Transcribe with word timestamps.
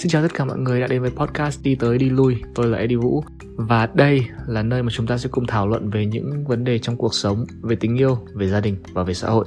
Xin 0.00 0.10
chào 0.10 0.22
tất 0.22 0.34
cả 0.34 0.44
mọi 0.44 0.58
người 0.58 0.80
đã 0.80 0.86
đến 0.86 1.02
với 1.02 1.10
podcast 1.10 1.62
Đi 1.62 1.74
tới 1.74 1.98
đi 1.98 2.10
lui. 2.10 2.42
Tôi 2.54 2.66
là 2.66 2.78
Eddie 2.78 2.96
Vũ 2.96 3.24
và 3.56 3.86
đây 3.94 4.26
là 4.46 4.62
nơi 4.62 4.82
mà 4.82 4.88
chúng 4.92 5.06
ta 5.06 5.18
sẽ 5.18 5.28
cùng 5.32 5.46
thảo 5.46 5.68
luận 5.68 5.90
về 5.90 6.06
những 6.06 6.44
vấn 6.44 6.64
đề 6.64 6.78
trong 6.78 6.96
cuộc 6.96 7.14
sống, 7.14 7.46
về 7.60 7.76
tình 7.76 7.96
yêu, 7.96 8.18
về 8.34 8.48
gia 8.48 8.60
đình 8.60 8.76
và 8.92 9.02
về 9.02 9.14
xã 9.14 9.28
hội. 9.28 9.46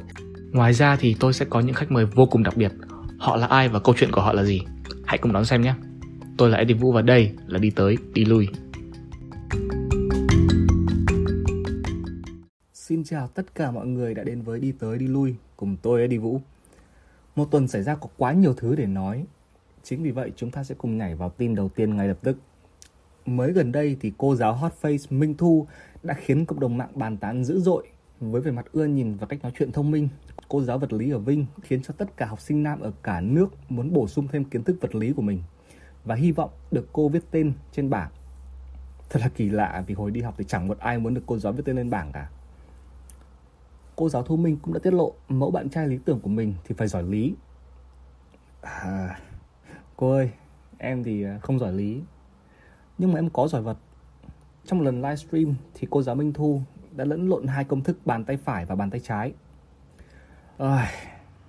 Ngoài 0.51 0.73
ra 0.73 0.95
thì 0.95 1.15
tôi 1.19 1.33
sẽ 1.33 1.45
có 1.45 1.59
những 1.59 1.75
khách 1.75 1.91
mời 1.91 2.05
vô 2.05 2.25
cùng 2.25 2.43
đặc 2.43 2.57
biệt. 2.57 2.71
Họ 3.17 3.35
là 3.35 3.47
ai 3.47 3.69
và 3.69 3.79
câu 3.79 3.95
chuyện 3.97 4.11
của 4.11 4.21
họ 4.21 4.33
là 4.33 4.43
gì? 4.43 4.61
Hãy 5.05 5.17
cùng 5.17 5.33
đón 5.33 5.45
xem 5.45 5.61
nhé. 5.61 5.73
Tôi 6.37 6.49
là 6.49 6.57
Eddie 6.57 6.77
Vũ 6.77 6.91
và 6.91 7.01
đây 7.01 7.31
là 7.47 7.59
Đi 7.59 7.69
tới 7.69 7.97
đi 8.13 8.25
lui. 8.25 8.47
Xin 12.73 13.03
chào 13.03 13.27
tất 13.33 13.55
cả 13.55 13.71
mọi 13.71 13.87
người 13.87 14.13
đã 14.13 14.23
đến 14.23 14.41
với 14.41 14.59
Đi 14.59 14.71
tới 14.71 14.97
đi 14.97 15.07
lui 15.07 15.35
cùng 15.57 15.75
tôi 15.81 16.01
Eddie 16.01 16.19
Vũ. 16.19 16.41
Một 17.35 17.51
tuần 17.51 17.67
xảy 17.67 17.83
ra 17.83 17.95
có 17.95 18.07
quá 18.17 18.33
nhiều 18.33 18.53
thứ 18.57 18.75
để 18.75 18.85
nói 18.85 19.25
Chính 19.83 20.03
vì 20.03 20.11
vậy 20.11 20.31
chúng 20.35 20.51
ta 20.51 20.63
sẽ 20.63 20.75
cùng 20.75 20.97
nhảy 20.97 21.15
vào 21.15 21.29
tin 21.29 21.55
đầu 21.55 21.69
tiên 21.69 21.97
ngay 21.97 22.07
lập 22.07 22.17
tức. 22.21 22.37
Mới 23.25 23.51
gần 23.51 23.71
đây 23.71 23.97
thì 24.01 24.13
cô 24.17 24.35
giáo 24.35 24.53
hot 24.53 24.73
face 24.81 25.17
Minh 25.17 25.35
Thu 25.37 25.67
đã 26.03 26.13
khiến 26.13 26.45
cộng 26.45 26.59
đồng 26.59 26.77
mạng 26.77 26.91
bàn 26.95 27.17
tán 27.17 27.43
dữ 27.43 27.59
dội 27.59 27.87
với 28.19 28.41
vẻ 28.41 28.51
mặt 28.51 28.65
ưa 28.71 28.85
nhìn 28.85 29.15
và 29.15 29.27
cách 29.27 29.39
nói 29.43 29.51
chuyện 29.57 29.71
thông 29.71 29.91
minh. 29.91 30.09
Cô 30.47 30.61
giáo 30.61 30.77
vật 30.77 30.93
lý 30.93 31.11
ở 31.11 31.19
Vinh 31.19 31.45
khiến 31.61 31.81
cho 31.81 31.93
tất 31.97 32.17
cả 32.17 32.25
học 32.25 32.41
sinh 32.41 32.63
nam 32.63 32.79
ở 32.79 32.91
cả 33.03 33.21
nước 33.21 33.47
muốn 33.69 33.93
bổ 33.93 34.07
sung 34.07 34.27
thêm 34.27 34.43
kiến 34.43 34.63
thức 34.63 34.75
vật 34.81 34.95
lý 34.95 35.13
của 35.13 35.21
mình 35.21 35.43
và 36.05 36.15
hy 36.15 36.31
vọng 36.31 36.49
được 36.71 36.89
cô 36.93 37.09
viết 37.09 37.23
tên 37.31 37.53
trên 37.71 37.89
bảng. 37.89 38.09
Thật 39.09 39.19
là 39.19 39.29
kỳ 39.29 39.49
lạ 39.49 39.83
vì 39.87 39.95
hồi 39.95 40.11
đi 40.11 40.21
học 40.21 40.33
thì 40.37 40.45
chẳng 40.47 40.67
một 40.67 40.79
ai 40.79 40.99
muốn 40.99 41.13
được 41.13 41.23
cô 41.25 41.39
giáo 41.39 41.53
viết 41.53 41.63
tên 41.65 41.75
lên 41.75 41.89
bảng 41.89 42.11
cả. 42.11 42.29
Cô 43.95 44.09
giáo 44.09 44.23
Thu 44.23 44.37
Minh 44.37 44.57
cũng 44.61 44.73
đã 44.73 44.79
tiết 44.83 44.93
lộ 44.93 45.13
mẫu 45.29 45.51
bạn 45.51 45.69
trai 45.69 45.87
lý 45.87 45.99
tưởng 46.05 46.19
của 46.19 46.29
mình 46.29 46.53
thì 46.63 46.75
phải 46.77 46.87
giỏi 46.87 47.03
lý. 47.03 47.35
À, 48.61 49.19
Cô 49.95 50.11
ơi, 50.11 50.31
em 50.77 51.03
thì 51.03 51.23
à, 51.23 51.39
không 51.41 51.59
giỏi 51.59 51.73
lý. 51.73 52.01
Nhưng 52.97 53.11
mà 53.11 53.19
em 53.19 53.29
có 53.29 53.47
giỏi 53.47 53.61
vật. 53.61 53.77
Trong 54.65 54.79
một 54.79 54.85
lần 54.85 55.01
livestream 55.01 55.55
thì 55.73 55.87
cô 55.89 56.01
giáo 56.01 56.15
Minh 56.15 56.33
Thu 56.33 56.61
đã 56.95 57.05
lẫn 57.05 57.29
lộn 57.29 57.47
hai 57.47 57.63
công 57.63 57.83
thức 57.83 57.97
bàn 58.05 58.25
tay 58.25 58.37
phải 58.37 58.65
và 58.65 58.75
bàn 58.75 58.89
tay 58.89 58.99
trái. 58.99 59.33
À, 60.57 60.91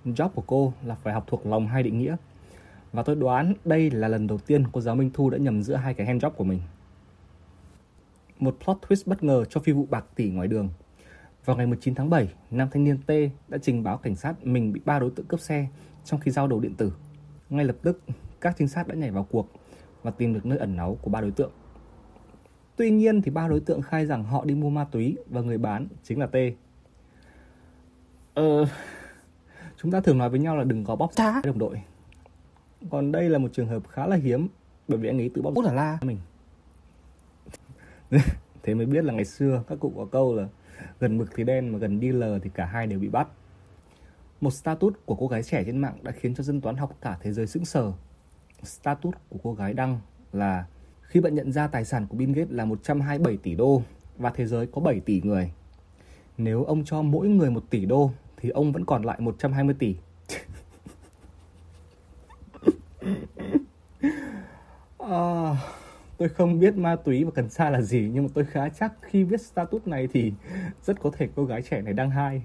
Job 0.05 0.29
của 0.29 0.43
cô 0.47 0.73
là 0.83 0.95
phải 0.95 1.13
học 1.13 1.23
thuộc 1.27 1.45
lòng 1.45 1.67
hai 1.67 1.83
định 1.83 1.97
nghĩa. 1.97 2.15
Và 2.91 3.03
tôi 3.03 3.15
đoán 3.15 3.53
đây 3.65 3.91
là 3.91 4.07
lần 4.07 4.27
đầu 4.27 4.37
tiên 4.37 4.63
cô 4.71 4.81
giáo 4.81 4.95
Minh 4.95 5.11
Thu 5.13 5.29
đã 5.29 5.37
nhầm 5.37 5.63
giữa 5.63 5.75
hai 5.75 5.93
cái 5.93 6.07
hand 6.07 6.23
job 6.23 6.29
của 6.29 6.43
mình. 6.43 6.59
Một 8.39 8.57
plot 8.65 8.77
twist 8.87 9.03
bất 9.05 9.23
ngờ 9.23 9.45
cho 9.49 9.61
phi 9.61 9.71
vụ 9.71 9.87
bạc 9.89 10.05
tỷ 10.15 10.29
ngoài 10.29 10.47
đường. 10.47 10.69
Vào 11.45 11.57
ngày 11.57 11.67
19 11.67 11.95
tháng 11.95 12.09
7, 12.09 12.33
nam 12.51 12.67
thanh 12.71 12.83
niên 12.83 12.97
T 12.97 13.11
đã 13.47 13.57
trình 13.61 13.83
báo 13.83 13.97
cảnh 13.97 14.15
sát 14.15 14.45
mình 14.45 14.73
bị 14.73 14.81
ba 14.85 14.99
đối 14.99 15.11
tượng 15.11 15.25
cướp 15.25 15.39
xe 15.39 15.67
trong 16.05 16.19
khi 16.19 16.31
giao 16.31 16.47
đồ 16.47 16.59
điện 16.59 16.75
tử. 16.75 16.93
Ngay 17.49 17.65
lập 17.65 17.75
tức, 17.81 18.01
các 18.45 18.55
trinh 18.57 18.67
sát 18.67 18.87
đã 18.87 18.95
nhảy 18.95 19.11
vào 19.11 19.23
cuộc 19.31 19.47
và 20.03 20.11
tìm 20.11 20.33
được 20.33 20.45
nơi 20.45 20.57
ẩn 20.57 20.75
náu 20.75 20.97
của 21.01 21.09
ba 21.09 21.21
đối 21.21 21.31
tượng. 21.31 21.51
Tuy 22.75 22.89
nhiên 22.91 23.21
thì 23.21 23.31
ba 23.31 23.47
đối 23.47 23.59
tượng 23.59 23.81
khai 23.81 24.05
rằng 24.05 24.23
họ 24.23 24.45
đi 24.45 24.55
mua 24.55 24.69
ma 24.69 24.85
túy 24.91 25.17
và 25.29 25.41
người 25.41 25.57
bán 25.57 25.87
chính 26.03 26.19
là 26.19 26.27
T. 26.27 26.35
Ờ, 28.33 28.65
chúng 29.77 29.91
ta 29.91 29.99
thường 29.99 30.17
nói 30.17 30.29
với 30.29 30.39
nhau 30.39 30.57
là 30.57 30.63
đừng 30.63 30.83
có 30.83 30.95
bóp 30.95 31.13
xa 31.13 31.41
đồng 31.43 31.59
đội. 31.59 31.81
Còn 32.89 33.11
đây 33.11 33.29
là 33.29 33.37
một 33.37 33.49
trường 33.53 33.67
hợp 33.67 33.87
khá 33.89 34.07
là 34.07 34.15
hiếm 34.15 34.47
bởi 34.87 34.97
vì 34.97 35.09
anh 35.09 35.21
ấy 35.21 35.31
tự 35.33 35.41
bóp 35.41 35.61
là 35.63 35.73
la 35.73 35.97
mình. 36.01 36.17
Thế 38.63 38.73
mới 38.73 38.85
biết 38.85 39.03
là 39.03 39.13
ngày 39.13 39.25
xưa 39.25 39.63
các 39.67 39.79
cụ 39.79 39.93
có 39.95 40.05
câu 40.11 40.35
là 40.35 40.47
gần 40.99 41.17
mực 41.17 41.29
thì 41.35 41.43
đen 41.43 41.69
mà 41.69 41.79
gần 41.79 41.99
đi 41.99 42.11
lờ 42.11 42.39
thì 42.39 42.49
cả 42.53 42.65
hai 42.65 42.87
đều 42.87 42.99
bị 42.99 43.09
bắt. 43.09 43.27
Một 44.41 44.51
status 44.51 44.93
của 45.05 45.15
cô 45.15 45.27
gái 45.27 45.43
trẻ 45.43 45.63
trên 45.65 45.77
mạng 45.77 45.97
đã 46.01 46.11
khiến 46.11 46.35
cho 46.35 46.43
dân 46.43 46.61
toán 46.61 46.75
học 46.75 46.97
cả 47.01 47.17
thế 47.21 47.33
giới 47.33 47.47
sững 47.47 47.65
sờ 47.65 47.93
status 48.65 49.13
của 49.29 49.37
cô 49.43 49.53
gái 49.53 49.73
đăng 49.73 49.99
là 50.33 50.65
khi 51.01 51.21
bạn 51.21 51.35
nhận 51.35 51.51
ra 51.51 51.67
tài 51.67 51.85
sản 51.85 52.07
của 52.07 52.17
Bill 52.17 52.33
Gates 52.33 52.51
là 52.51 52.65
127 52.65 53.37
tỷ 53.37 53.55
đô 53.55 53.81
và 54.17 54.29
thế 54.29 54.45
giới 54.45 54.67
có 54.67 54.81
7 54.81 54.99
tỷ 54.99 55.21
người. 55.23 55.51
Nếu 56.37 56.63
ông 56.63 56.85
cho 56.85 57.01
mỗi 57.01 57.27
người 57.27 57.51
1 57.51 57.63
tỷ 57.69 57.85
đô 57.85 58.11
thì 58.37 58.49
ông 58.49 58.71
vẫn 58.71 58.85
còn 58.85 59.03
lại 59.03 59.19
120 59.19 59.75
tỷ. 59.79 59.95
à, 64.99 65.55
tôi 66.17 66.29
không 66.29 66.59
biết 66.59 66.75
ma 66.75 66.95
túy 66.95 67.23
và 67.23 67.31
cần 67.35 67.49
sa 67.49 67.69
là 67.69 67.81
gì 67.81 68.09
nhưng 68.13 68.23
mà 68.23 68.29
tôi 68.33 68.45
khá 68.45 68.69
chắc 68.69 68.93
khi 69.01 69.23
viết 69.23 69.41
status 69.41 69.87
này 69.87 70.07
thì 70.13 70.33
rất 70.83 71.01
có 71.01 71.11
thể 71.17 71.29
cô 71.35 71.45
gái 71.45 71.61
trẻ 71.61 71.81
này 71.81 71.93
đang 71.93 72.09
hai. 72.09 72.41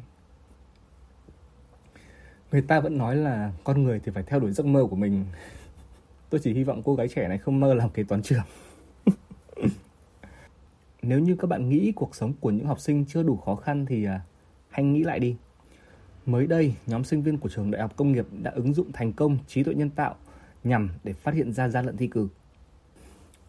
Người 2.52 2.62
ta 2.62 2.80
vẫn 2.80 2.98
nói 2.98 3.16
là 3.16 3.52
con 3.64 3.84
người 3.84 4.00
thì 4.04 4.12
phải 4.14 4.22
theo 4.22 4.40
đuổi 4.40 4.52
giấc 4.52 4.66
mơ 4.66 4.86
của 4.90 4.96
mình 4.96 5.24
Tôi 6.30 6.40
chỉ 6.44 6.54
hy 6.54 6.64
vọng 6.64 6.82
cô 6.84 6.94
gái 6.94 7.08
trẻ 7.08 7.28
này 7.28 7.38
không 7.38 7.60
mơ 7.60 7.74
làm 7.74 7.90
kế 7.90 8.02
toán 8.02 8.22
trưởng. 8.22 8.44
Nếu 11.02 11.18
như 11.18 11.36
các 11.36 11.48
bạn 11.48 11.68
nghĩ 11.68 11.92
cuộc 11.96 12.14
sống 12.14 12.32
của 12.40 12.50
những 12.50 12.66
học 12.66 12.80
sinh 12.80 13.04
chưa 13.08 13.22
đủ 13.22 13.36
khó 13.36 13.54
khăn 13.54 13.86
thì 13.86 14.04
à, 14.04 14.20
hãy 14.70 14.84
nghĩ 14.84 15.02
lại 15.02 15.18
đi. 15.18 15.36
Mới 16.26 16.46
đây, 16.46 16.74
nhóm 16.86 17.04
sinh 17.04 17.22
viên 17.22 17.38
của 17.38 17.48
trường 17.48 17.70
Đại 17.70 17.82
học 17.82 17.96
Công 17.96 18.12
nghiệp 18.12 18.26
đã 18.42 18.50
ứng 18.50 18.74
dụng 18.74 18.92
thành 18.92 19.12
công 19.12 19.38
trí 19.46 19.62
tuệ 19.62 19.74
nhân 19.74 19.90
tạo 19.90 20.14
nhằm 20.64 20.90
để 21.04 21.12
phát 21.12 21.34
hiện 21.34 21.52
ra 21.52 21.68
gian 21.68 21.86
lận 21.86 21.96
thi 21.96 22.06
cử. 22.06 22.28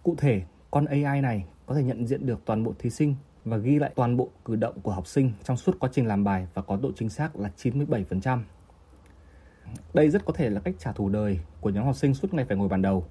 Cụ 0.03 0.15
thể, 0.17 0.41
con 0.71 0.85
AI 0.85 1.21
này 1.21 1.45
có 1.65 1.75
thể 1.75 1.83
nhận 1.83 2.07
diện 2.07 2.25
được 2.25 2.41
toàn 2.45 2.63
bộ 2.63 2.73
thí 2.79 2.89
sinh 2.89 3.15
và 3.45 3.57
ghi 3.57 3.79
lại 3.79 3.91
toàn 3.95 4.17
bộ 4.17 4.29
cử 4.45 4.55
động 4.55 4.81
của 4.81 4.91
học 4.91 5.07
sinh 5.07 5.31
trong 5.43 5.57
suốt 5.57 5.79
quá 5.79 5.89
trình 5.93 6.07
làm 6.07 6.23
bài 6.23 6.47
và 6.53 6.61
có 6.61 6.77
độ 6.81 6.91
chính 6.95 7.09
xác 7.09 7.35
là 7.35 7.51
97%. 7.57 8.39
Đây 9.93 10.09
rất 10.09 10.25
có 10.25 10.33
thể 10.33 10.49
là 10.49 10.59
cách 10.59 10.75
trả 10.79 10.91
thù 10.91 11.09
đời 11.09 11.39
của 11.61 11.69
nhóm 11.69 11.85
học 11.85 11.95
sinh 11.95 12.13
suốt 12.13 12.33
ngày 12.33 12.45
phải 12.45 12.57
ngồi 12.57 12.67
bàn 12.67 12.81
đầu. 12.81 13.05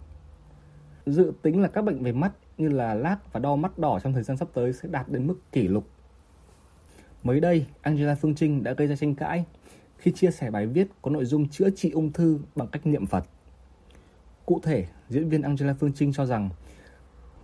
Dự 1.06 1.32
tính 1.42 1.62
là 1.62 1.68
các 1.68 1.84
bệnh 1.84 2.02
về 2.02 2.12
mắt 2.12 2.32
như 2.58 2.68
là 2.68 2.94
lát 2.94 3.32
và 3.32 3.40
đo 3.40 3.56
mắt 3.56 3.78
đỏ 3.78 3.98
trong 4.02 4.12
thời 4.12 4.22
gian 4.22 4.36
sắp 4.36 4.48
tới 4.54 4.72
sẽ 4.72 4.88
đạt 4.92 5.08
đến 5.08 5.26
mức 5.26 5.36
kỷ 5.52 5.68
lục. 5.68 5.84
Mới 7.22 7.40
đây, 7.40 7.66
Angela 7.80 8.14
Phương 8.14 8.34
Trinh 8.34 8.62
đã 8.62 8.72
gây 8.72 8.88
ra 8.88 8.96
tranh 8.96 9.14
cãi 9.14 9.44
khi 9.96 10.12
chia 10.12 10.30
sẻ 10.30 10.50
bài 10.50 10.66
viết 10.66 10.88
có 11.02 11.10
nội 11.10 11.24
dung 11.24 11.48
chữa 11.48 11.70
trị 11.70 11.90
ung 11.90 12.12
thư 12.12 12.38
bằng 12.56 12.68
cách 12.68 12.86
niệm 12.86 13.06
Phật. 13.06 13.24
Cụ 14.46 14.60
thể, 14.62 14.86
diễn 15.08 15.28
viên 15.28 15.42
Angela 15.42 15.74
Phương 15.74 15.92
Trinh 15.92 16.12
cho 16.12 16.26
rằng 16.26 16.50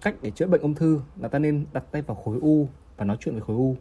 cách 0.03 0.15
để 0.23 0.31
chữa 0.31 0.47
bệnh 0.47 0.61
ung 0.61 0.75
thư 0.75 1.01
là 1.21 1.29
ta 1.29 1.39
nên 1.39 1.67
đặt 1.73 1.85
tay 1.91 2.03
vào 2.03 2.15
khối 2.15 2.39
u 2.41 2.69
và 2.97 3.05
nói 3.05 3.17
chuyện 3.21 3.35
với 3.35 3.43
khối 3.43 3.57
u. 3.57 3.77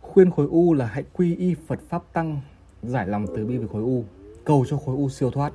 Khuyên 0.00 0.30
khối 0.30 0.46
u 0.46 0.74
là 0.74 0.86
hãy 0.86 1.04
quy 1.12 1.36
y 1.36 1.54
Phật 1.66 1.80
Pháp 1.88 2.12
Tăng, 2.12 2.40
giải 2.82 3.06
lòng 3.06 3.26
từ 3.36 3.46
bi 3.46 3.58
với 3.58 3.68
khối 3.68 3.82
u 3.82 4.04
cầu 4.48 4.64
cho 4.68 4.76
khối 4.76 4.96
u 4.96 5.08
siêu 5.08 5.30
thoát. 5.30 5.52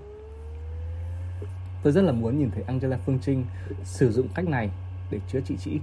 Tôi 1.84 1.94
rất 1.94 2.02
là 2.02 2.12
muốn 2.12 2.40
nhìn 2.40 2.52
thấy 2.52 2.64
Angela 2.64 2.98
Phương 2.98 3.20
Trinh 3.22 3.46
sử 3.84 4.12
dụng 4.12 4.28
cách 4.36 4.48
này 4.48 4.70
để 5.12 5.20
chữa 5.28 5.40
trị 5.46 5.58
trĩ 5.58 5.80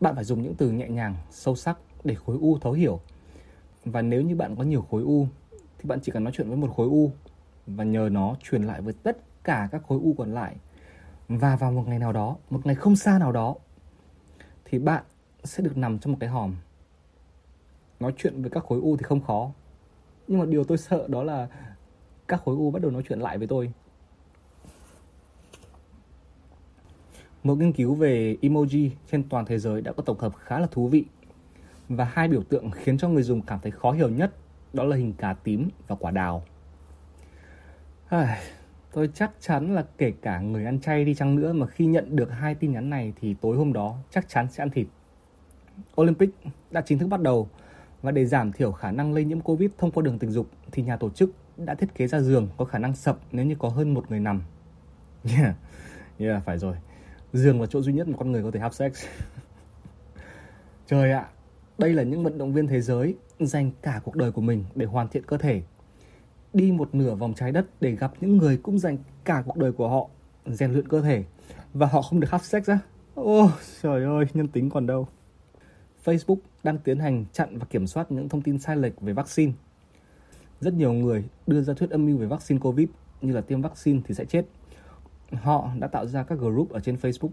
Bạn 0.00 0.14
phải 0.14 0.24
dùng 0.24 0.42
những 0.42 0.54
từ 0.54 0.70
nhẹ 0.70 0.88
nhàng, 0.88 1.14
sâu 1.30 1.56
sắc 1.56 1.78
để 2.04 2.14
khối 2.14 2.36
u 2.40 2.58
thấu 2.58 2.72
hiểu. 2.72 3.00
Và 3.84 4.02
nếu 4.02 4.22
như 4.22 4.36
bạn 4.36 4.56
có 4.56 4.62
nhiều 4.62 4.82
khối 4.90 5.02
u 5.02 5.26
thì 5.78 5.88
bạn 5.88 5.98
chỉ 6.02 6.12
cần 6.12 6.24
nói 6.24 6.32
chuyện 6.36 6.48
với 6.48 6.56
một 6.56 6.74
khối 6.76 6.86
u 6.86 7.12
và 7.66 7.84
nhờ 7.84 8.08
nó 8.12 8.34
truyền 8.42 8.62
lại 8.62 8.80
với 8.80 8.94
tất 9.02 9.18
cả 9.44 9.68
các 9.72 9.82
khối 9.88 9.98
u 10.02 10.14
còn 10.18 10.34
lại. 10.34 10.56
Và 11.28 11.56
vào 11.56 11.72
một 11.72 11.88
ngày 11.88 11.98
nào 11.98 12.12
đó, 12.12 12.36
một 12.50 12.66
ngày 12.66 12.74
không 12.74 12.96
xa 12.96 13.18
nào 13.18 13.32
đó 13.32 13.54
thì 14.64 14.78
bạn 14.78 15.04
sẽ 15.44 15.62
được 15.62 15.76
nằm 15.76 15.98
trong 15.98 16.12
một 16.12 16.18
cái 16.20 16.30
hòm. 16.30 16.54
Nói 18.00 18.12
chuyện 18.16 18.42
với 18.42 18.50
các 18.50 18.64
khối 18.64 18.80
u 18.80 18.96
thì 18.96 19.02
không 19.02 19.20
khó, 19.20 19.50
nhưng 20.28 20.38
mà 20.38 20.46
điều 20.46 20.64
tôi 20.64 20.78
sợ 20.78 21.06
đó 21.08 21.22
là 21.22 21.48
các 22.28 22.42
khối 22.44 22.56
u 22.56 22.70
bắt 22.70 22.82
đầu 22.82 22.90
nói 22.90 23.02
chuyện 23.08 23.20
lại 23.20 23.38
với 23.38 23.46
tôi. 23.46 23.72
Một 27.42 27.54
nghiên 27.54 27.72
cứu 27.72 27.94
về 27.94 28.36
emoji 28.42 28.90
trên 29.10 29.28
toàn 29.28 29.44
thế 29.44 29.58
giới 29.58 29.80
đã 29.80 29.92
có 29.92 30.02
tổng 30.02 30.18
hợp 30.18 30.32
khá 30.36 30.58
là 30.58 30.66
thú 30.70 30.88
vị. 30.88 31.04
Và 31.88 32.04
hai 32.04 32.28
biểu 32.28 32.42
tượng 32.42 32.70
khiến 32.70 32.98
cho 32.98 33.08
người 33.08 33.22
dùng 33.22 33.42
cảm 33.42 33.60
thấy 33.60 33.72
khó 33.72 33.92
hiểu 33.92 34.08
nhất 34.08 34.34
đó 34.72 34.84
là 34.84 34.96
hình 34.96 35.12
cá 35.12 35.32
tím 35.32 35.68
và 35.86 35.96
quả 35.96 36.10
đào. 36.10 36.44
Tôi 38.92 39.10
chắc 39.14 39.30
chắn 39.40 39.74
là 39.74 39.84
kể 39.98 40.12
cả 40.22 40.40
người 40.40 40.64
ăn 40.64 40.80
chay 40.80 41.04
đi 41.04 41.14
chăng 41.14 41.36
nữa 41.36 41.52
mà 41.52 41.66
khi 41.66 41.86
nhận 41.86 42.16
được 42.16 42.30
hai 42.30 42.54
tin 42.54 42.72
nhắn 42.72 42.90
này 42.90 43.12
thì 43.20 43.34
tối 43.40 43.56
hôm 43.56 43.72
đó 43.72 43.96
chắc 44.10 44.28
chắn 44.28 44.48
sẽ 44.50 44.62
ăn 44.62 44.70
thịt. 44.70 44.86
Olympic 46.00 46.30
đã 46.70 46.80
chính 46.80 46.98
thức 46.98 47.06
bắt 47.06 47.20
đầu 47.20 47.48
và 48.04 48.10
để 48.10 48.26
giảm 48.26 48.52
thiểu 48.52 48.72
khả 48.72 48.90
năng 48.90 49.14
lây 49.14 49.24
nhiễm 49.24 49.40
Covid 49.40 49.70
thông 49.78 49.90
qua 49.90 50.02
đường 50.02 50.18
tình 50.18 50.30
dục 50.30 50.46
thì 50.72 50.82
nhà 50.82 50.96
tổ 50.96 51.10
chức 51.10 51.30
đã 51.56 51.74
thiết 51.74 51.94
kế 51.94 52.06
ra 52.06 52.20
giường 52.20 52.48
có 52.56 52.64
khả 52.64 52.78
năng 52.78 52.96
sập 52.96 53.18
nếu 53.32 53.46
như 53.46 53.54
có 53.58 53.68
hơn 53.68 53.94
một 53.94 54.10
người 54.10 54.20
nằm. 54.20 54.42
Yeah, 55.24 55.54
yeah 56.18 56.42
phải 56.44 56.58
rồi. 56.58 56.76
Giường 57.32 57.60
là 57.60 57.66
chỗ 57.66 57.82
duy 57.82 57.92
nhất 57.92 58.08
mà 58.08 58.16
con 58.18 58.32
người 58.32 58.42
có 58.42 58.50
thể 58.50 58.60
have 58.60 58.74
sex. 58.74 58.92
Trời 60.86 61.12
ạ, 61.12 61.28
đây 61.78 61.92
là 61.92 62.02
những 62.02 62.24
vận 62.24 62.38
động 62.38 62.52
viên 62.52 62.66
thế 62.66 62.80
giới 62.80 63.14
dành 63.40 63.70
cả 63.82 64.00
cuộc 64.04 64.16
đời 64.16 64.32
của 64.32 64.40
mình 64.40 64.64
để 64.74 64.86
hoàn 64.86 65.08
thiện 65.08 65.22
cơ 65.26 65.36
thể. 65.36 65.62
Đi 66.52 66.72
một 66.72 66.94
nửa 66.94 67.14
vòng 67.14 67.34
trái 67.34 67.52
đất 67.52 67.66
để 67.80 67.90
gặp 67.90 68.12
những 68.20 68.36
người 68.36 68.56
cũng 68.56 68.78
dành 68.78 68.98
cả 69.24 69.42
cuộc 69.46 69.56
đời 69.56 69.72
của 69.72 69.88
họ 69.88 70.08
rèn 70.46 70.72
luyện 70.72 70.88
cơ 70.88 71.02
thể 71.02 71.24
và 71.74 71.86
họ 71.86 72.02
không 72.02 72.20
được 72.20 72.30
have 72.30 72.44
sex 72.44 72.66
á. 72.66 72.78
Ô, 73.14 73.44
oh, 73.44 73.50
trời 73.82 74.04
ơi, 74.04 74.24
nhân 74.34 74.48
tính 74.48 74.70
còn 74.70 74.86
đâu. 74.86 75.08
Facebook 76.04 76.38
đang 76.62 76.78
tiến 76.78 76.98
hành 76.98 77.24
chặn 77.32 77.58
và 77.58 77.66
kiểm 77.70 77.86
soát 77.86 78.12
những 78.12 78.28
thông 78.28 78.42
tin 78.42 78.58
sai 78.58 78.76
lệch 78.76 79.00
về 79.00 79.12
vaccine. 79.12 79.52
Rất 80.60 80.74
nhiều 80.74 80.92
người 80.92 81.24
đưa 81.46 81.62
ra 81.62 81.74
thuyết 81.74 81.90
âm 81.90 82.06
mưu 82.06 82.16
về 82.16 82.26
vaccine 82.26 82.60
COVID 82.60 82.88
như 83.22 83.32
là 83.32 83.40
tiêm 83.40 83.62
vaccine 83.62 84.00
thì 84.04 84.14
sẽ 84.14 84.24
chết. 84.24 84.44
Họ 85.32 85.70
đã 85.78 85.86
tạo 85.86 86.06
ra 86.06 86.22
các 86.22 86.38
group 86.38 86.70
ở 86.70 86.80
trên 86.80 86.96
Facebook 86.96 87.30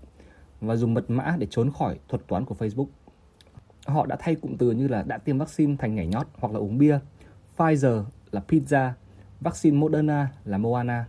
và 0.61 0.75
dùng 0.75 0.93
mật 0.93 1.09
mã 1.09 1.35
để 1.39 1.47
trốn 1.49 1.71
khỏi 1.71 1.99
thuật 2.07 2.27
toán 2.27 2.45
của 2.45 2.55
Facebook. 2.59 2.87
Họ 3.85 4.05
đã 4.05 4.17
thay 4.19 4.35
cụm 4.35 4.57
từ 4.57 4.71
như 4.71 4.87
là 4.87 5.03
đã 5.03 5.17
tiêm 5.17 5.37
vaccine 5.37 5.75
thành 5.79 5.95
nhảy 5.95 6.07
nhót 6.07 6.27
hoặc 6.33 6.53
là 6.53 6.59
uống 6.59 6.77
bia. 6.77 6.99
Pfizer 7.57 8.03
là 8.31 8.41
pizza, 8.47 8.91
vaccine 9.39 9.77
Moderna 9.77 10.31
là 10.45 10.57
Moana. 10.57 11.05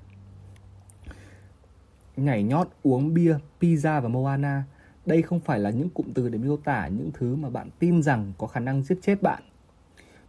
Nhảy 2.16 2.42
nhót, 2.42 2.68
uống 2.82 3.14
bia, 3.14 3.36
pizza 3.60 4.00
và 4.00 4.08
Moana 4.08 4.64
đây 5.06 5.22
không 5.22 5.40
phải 5.40 5.58
là 5.58 5.70
những 5.70 5.90
cụm 5.90 6.12
từ 6.14 6.28
để 6.28 6.38
miêu 6.38 6.56
tả 6.56 6.88
những 6.88 7.10
thứ 7.14 7.36
mà 7.36 7.50
bạn 7.50 7.70
tin 7.78 8.02
rằng 8.02 8.32
có 8.38 8.46
khả 8.46 8.60
năng 8.60 8.82
giết 8.82 8.98
chết 9.02 9.22
bạn 9.22 9.42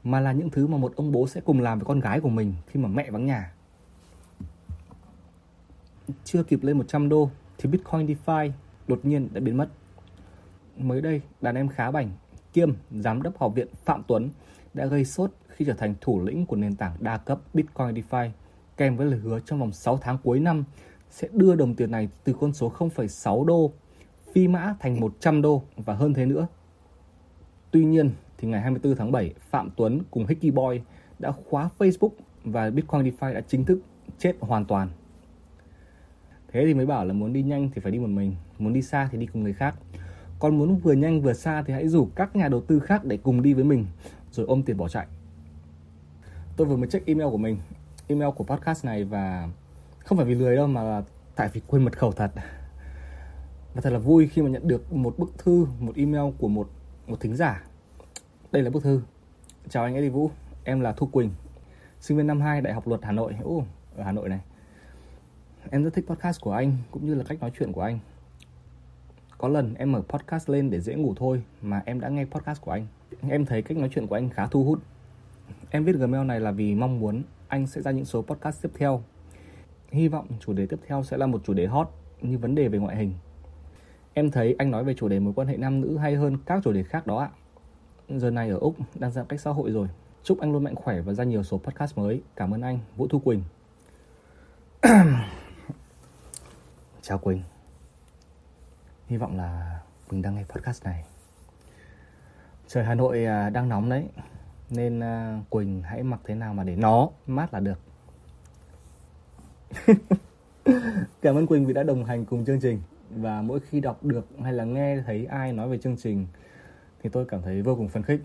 mà 0.04 0.20
là 0.20 0.32
những 0.32 0.50
thứ 0.50 0.68
mà 0.68 0.78
một 0.78 0.94
ông 0.96 1.12
bố 1.12 1.28
sẽ 1.28 1.42
cùng 1.42 1.60
làm 1.60 1.80
với 1.80 1.86
con 1.86 2.00
gái 2.00 2.20
của 2.20 2.30
mình 2.30 2.54
khi 2.68 2.80
mà 2.80 2.90
mẹ 2.90 3.12
vắng 3.12 3.26
nhà. 3.26 3.54
Chưa 6.24 6.44
kịp 6.44 6.64
lên 6.64 6.78
100 6.78 7.10
đô 7.10 7.30
thì 7.58 7.70
Bitcoin 7.70 8.08
DeFi 8.08 8.52
đột 8.88 9.06
nhiên 9.06 9.30
đã 9.34 9.42
biến 9.42 9.58
mất. 9.58 9.70
Mới 10.78 11.02
đây, 11.02 11.22
đàn 11.42 11.56
em 11.56 11.68
khá 11.68 11.92
bảnh, 11.92 12.12
kiêm 12.54 12.70
giám 12.92 13.22
đốc 13.22 13.38
học 13.38 13.56
viện 13.56 13.68
Phạm 13.86 14.04
Tuấn 14.08 14.30
đã 14.74 14.86
gây 14.86 15.06
sốt 15.06 15.32
khi 15.48 15.66
trở 15.66 15.74
thành 15.74 15.96
thủ 16.02 16.26
lĩnh 16.26 16.46
của 16.46 16.56
nền 16.56 16.76
tảng 16.76 16.96
đa 17.00 17.18
cấp 17.18 17.40
Bitcoin 17.54 17.88
DeFi 17.88 18.30
kèm 18.78 18.96
với 18.96 19.08
lời 19.08 19.20
hứa 19.20 19.40
trong 19.46 19.60
vòng 19.60 19.72
6 19.72 19.98
tháng 19.98 20.18
cuối 20.24 20.40
năm 20.40 20.64
sẽ 21.10 21.28
đưa 21.32 21.56
đồng 21.56 21.76
tiền 21.76 21.92
này 21.92 22.10
từ 22.24 22.34
con 22.40 22.54
số 22.54 22.72
0,6 22.78 23.46
đô 23.46 23.72
phi 24.34 24.48
mã 24.48 24.76
thành 24.80 25.00
100 25.00 25.42
đô 25.42 25.64
và 25.78 25.94
hơn 25.94 26.14
thế 26.14 26.26
nữa. 26.26 26.48
Tuy 27.72 27.86
nhiên, 27.86 28.10
thì 28.38 28.48
ngày 28.48 28.62
24 28.62 28.96
tháng 28.96 29.12
7, 29.12 29.34
Phạm 29.50 29.70
Tuấn 29.76 30.02
cùng 30.12 30.28
Hickey 30.28 30.52
Boy 30.52 30.82
đã 31.20 31.32
khóa 31.32 31.70
Facebook 31.78 32.10
và 32.44 32.70
Bitcoin 32.70 33.04
DeFi 33.04 33.34
đã 33.34 33.42
chính 33.42 33.66
thức 33.66 33.80
chết 34.20 34.36
hoàn 34.40 34.66
toàn. 34.66 34.90
Thế 36.52 36.66
thì 36.66 36.74
mới 36.74 36.86
bảo 36.86 37.06
là 37.06 37.14
muốn 37.14 37.34
đi 37.34 37.44
nhanh 37.44 37.70
thì 37.76 37.82
phải 37.82 37.92
đi 37.92 38.00
một 38.00 38.10
mình, 38.10 38.36
muốn 38.60 38.74
đi 38.74 38.82
xa 38.82 39.10
thì 39.12 39.18
đi 39.18 39.26
cùng 39.26 39.44
người 39.44 39.54
khác. 39.54 39.76
Còn 40.40 40.58
muốn 40.58 40.78
vừa 40.78 40.94
nhanh 40.94 41.22
vừa 41.22 41.34
xa 41.34 41.64
thì 41.64 41.74
hãy 41.74 41.88
rủ 41.88 42.10
các 42.16 42.36
nhà 42.36 42.48
đầu 42.48 42.62
tư 42.62 42.80
khác 42.80 43.06
để 43.06 43.18
cùng 43.18 43.42
đi 43.42 43.54
với 43.54 43.64
mình, 43.64 43.86
rồi 44.32 44.46
ôm 44.46 44.64
tiền 44.64 44.78
bỏ 44.78 44.88
chạy. 44.88 45.08
Tôi 46.58 46.68
vừa 46.68 46.76
mới 46.76 46.90
check 46.90 47.06
email 47.06 47.30
của 47.30 47.38
mình, 47.38 47.58
email 48.08 48.32
của 48.36 48.44
podcast 48.44 48.86
này 48.86 49.04
và 49.04 49.50
không 50.00 50.18
phải 50.18 50.28
vì 50.28 50.36
lười 50.36 50.56
đâu 50.56 50.68
mà 50.68 50.84
là 50.84 51.04
tại 51.36 51.50
vì 51.54 51.62
quên 51.68 51.86
mật 51.86 51.98
khẩu 51.98 52.12
thật. 52.12 52.32
Và 53.74 53.82
thật 53.82 53.90
là 53.90 54.00
vui 54.00 54.28
khi 54.28 54.42
mà 54.42 54.50
nhận 54.50 54.68
được 54.68 54.94
một 54.94 55.20
bức 55.20 55.38
thư, 55.38 55.68
một 55.80 55.96
email 55.96 56.34
của 56.38 56.48
một 56.48 56.70
một 57.08 57.20
thính 57.20 57.36
giả 57.36 57.64
đây 58.52 58.64
là 58.64 58.70
bức 58.70 58.84
thư. 58.84 59.02
Chào 59.70 59.84
anh 59.84 59.96
Eddie 59.96 60.10
Vũ, 60.10 60.32
em 60.64 60.80
là 60.80 60.92
Thu 60.92 61.08
Quỳnh, 61.08 61.30
sinh 62.00 62.18
viên 62.18 62.28
năm 62.28 62.42
2 62.42 62.62
Đại 62.62 62.74
học 62.74 62.88
Luật 62.88 63.02
Hà 63.04 63.12
Nội, 63.12 63.36
Ồ, 63.44 63.64
ở 63.96 64.04
Hà 64.04 64.12
Nội 64.12 64.30
này. 64.30 64.40
Em 65.70 65.84
rất 65.84 65.94
thích 65.94 66.06
podcast 66.08 66.42
của 66.42 66.52
anh 66.52 66.78
cũng 66.92 67.06
như 67.06 67.16
là 67.16 67.24
cách 67.24 67.42
nói 67.42 67.52
chuyện 67.60 67.72
của 67.72 67.82
anh. 67.82 68.00
Có 69.38 69.48
lần 69.48 69.74
em 69.74 69.92
mở 69.92 70.02
podcast 70.10 70.50
lên 70.50 70.70
để 70.70 70.80
dễ 70.80 70.96
ngủ 70.96 71.14
thôi 71.18 71.44
mà 71.62 71.82
em 71.86 72.00
đã 72.00 72.10
nghe 72.10 72.26
podcast 72.26 72.62
của 72.62 72.72
anh. 72.72 72.88
Em 73.30 73.46
thấy 73.46 73.62
cách 73.62 73.78
nói 73.78 73.90
chuyện 73.94 74.08
của 74.08 74.16
anh 74.16 74.30
khá 74.30 74.48
thu 74.48 74.64
hút. 74.64 74.80
Em 75.70 75.84
viết 75.84 75.96
Gmail 75.96 76.26
này 76.26 76.40
là 76.40 76.52
vì 76.52 76.76
mong 76.76 77.00
muốn 77.00 77.24
anh 77.48 77.68
sẽ 77.68 77.82
ra 77.82 77.92
những 77.92 78.06
số 78.06 78.22
podcast 78.22 78.62
tiếp 78.62 78.72
theo. 78.78 79.04
Hy 79.92 80.08
vọng 80.08 80.28
chủ 80.40 80.54
đề 80.54 80.66
tiếp 80.66 80.80
theo 80.88 81.04
sẽ 81.04 81.18
là 81.18 81.28
một 81.28 81.42
chủ 81.46 81.54
đề 81.54 81.66
hot 81.68 81.90
như 82.22 82.38
vấn 82.38 82.56
đề 82.56 82.68
về 82.68 82.80
ngoại 82.80 82.96
hình. 82.96 83.14
Em 84.14 84.32
thấy 84.32 84.56
anh 84.58 84.72
nói 84.72 84.84
về 84.84 84.94
chủ 84.94 85.08
đề 85.08 85.20
mối 85.20 85.34
quan 85.36 85.48
hệ 85.48 85.58
nam 85.58 85.82
nữ 85.82 85.98
hay 85.98 86.16
hơn 86.16 86.38
các 86.46 86.64
chủ 86.64 86.72
đề 86.72 86.84
khác 86.84 87.08
đó 87.08 87.18
ạ. 87.18 87.30
Giờ 88.10 88.32
này 88.32 88.50
ở 88.50 88.58
Úc 88.58 88.76
đang 88.96 89.12
giãn 89.12 89.26
cách 89.26 89.42
xã 89.42 89.52
hội 89.52 89.72
rồi. 89.72 89.88
Chúc 90.24 90.40
anh 90.40 90.52
luôn 90.52 90.64
mạnh 90.64 90.76
khỏe 90.76 91.02
và 91.02 91.14
ra 91.14 91.24
nhiều 91.24 91.44
số 91.44 91.58
podcast 91.58 91.98
mới. 91.98 92.22
Cảm 92.36 92.54
ơn 92.54 92.62
anh, 92.62 92.80
Vũ 92.96 93.08
Thu 93.08 93.20
Quỳnh. 93.20 93.44
Chào 97.02 97.18
Quỳnh. 97.18 97.42
Hy 99.08 99.18
vọng 99.18 99.38
là 99.38 99.80
Quỳnh 100.10 100.22
đang 100.22 100.36
nghe 100.36 100.44
podcast 100.50 100.84
này. 100.84 101.04
Trời 102.68 102.84
Hà 102.84 102.96
Nội 102.96 103.26
à, 103.26 103.50
đang 103.50 103.70
nóng 103.70 103.90
đấy. 103.90 104.06
Nên 104.70 105.00
à, 105.00 105.40
Quỳnh 105.50 105.82
hãy 105.82 106.04
mặc 106.04 106.20
thế 106.24 106.36
nào 106.36 106.54
mà 106.54 106.64
để 106.64 106.76
nó 106.76 107.10
mát 107.28 107.54
là 107.54 107.60
được. 107.60 107.80
Cảm 111.22 111.36
ơn 111.36 111.48
Quỳnh 111.48 111.66
vì 111.66 111.74
đã 111.74 111.84
đồng 111.84 112.06
hành 112.06 112.26
cùng 112.26 112.46
chương 112.46 112.60
trình 112.62 112.82
và 113.16 113.42
mỗi 113.42 113.60
khi 113.60 113.80
đọc 113.80 114.06
được 114.06 114.26
hay 114.44 114.54
là 114.54 114.64
nghe 114.64 115.02
thấy 115.06 115.26
ai 115.26 115.54
nói 115.54 115.70
về 115.70 115.78
chương 115.78 115.98
trình 115.98 116.28
thì 117.04 117.10
tôi 117.10 117.26
cảm 117.26 117.42
thấy 117.42 117.62
vô 117.62 117.76
cùng 117.76 117.88
phấn 117.88 118.04
khích. 118.04 118.22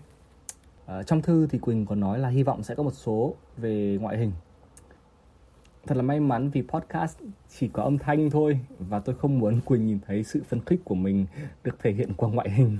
À, 0.85 1.03
trong 1.03 1.21
thư 1.21 1.47
thì 1.47 1.59
quỳnh 1.59 1.85
còn 1.85 1.99
nói 1.99 2.19
là 2.19 2.29
hy 2.29 2.43
vọng 2.43 2.63
sẽ 2.63 2.75
có 2.75 2.83
một 2.83 2.93
số 2.93 3.35
về 3.57 3.97
ngoại 4.01 4.17
hình. 4.17 4.31
Thật 5.87 5.95
là 5.97 6.01
may 6.01 6.19
mắn 6.19 6.49
vì 6.49 6.61
podcast 6.61 7.17
chỉ 7.49 7.67
có 7.67 7.83
âm 7.83 7.97
thanh 7.97 8.29
thôi 8.29 8.59
và 8.79 8.99
tôi 8.99 9.15
không 9.15 9.39
muốn 9.39 9.61
quỳnh 9.61 9.85
nhìn 9.85 9.99
thấy 10.07 10.23
sự 10.23 10.43
phấn 10.43 10.61
khích 10.65 10.79
của 10.85 10.95
mình 10.95 11.25
được 11.63 11.79
thể 11.79 11.91
hiện 11.91 12.13
qua 12.13 12.29
ngoại 12.29 12.49
hình. 12.49 12.77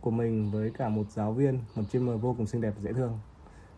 Của 0.00 0.10
mình 0.10 0.50
với 0.50 0.70
cả 0.78 0.88
một 0.88 1.10
giáo 1.10 1.32
viên 1.32 1.60
một 1.74 1.82
streamer 1.88 2.20
vô 2.20 2.34
cùng 2.38 2.46
xinh 2.46 2.60
đẹp 2.60 2.72
và 2.76 2.82
dễ 2.82 2.92
thương. 2.92 3.18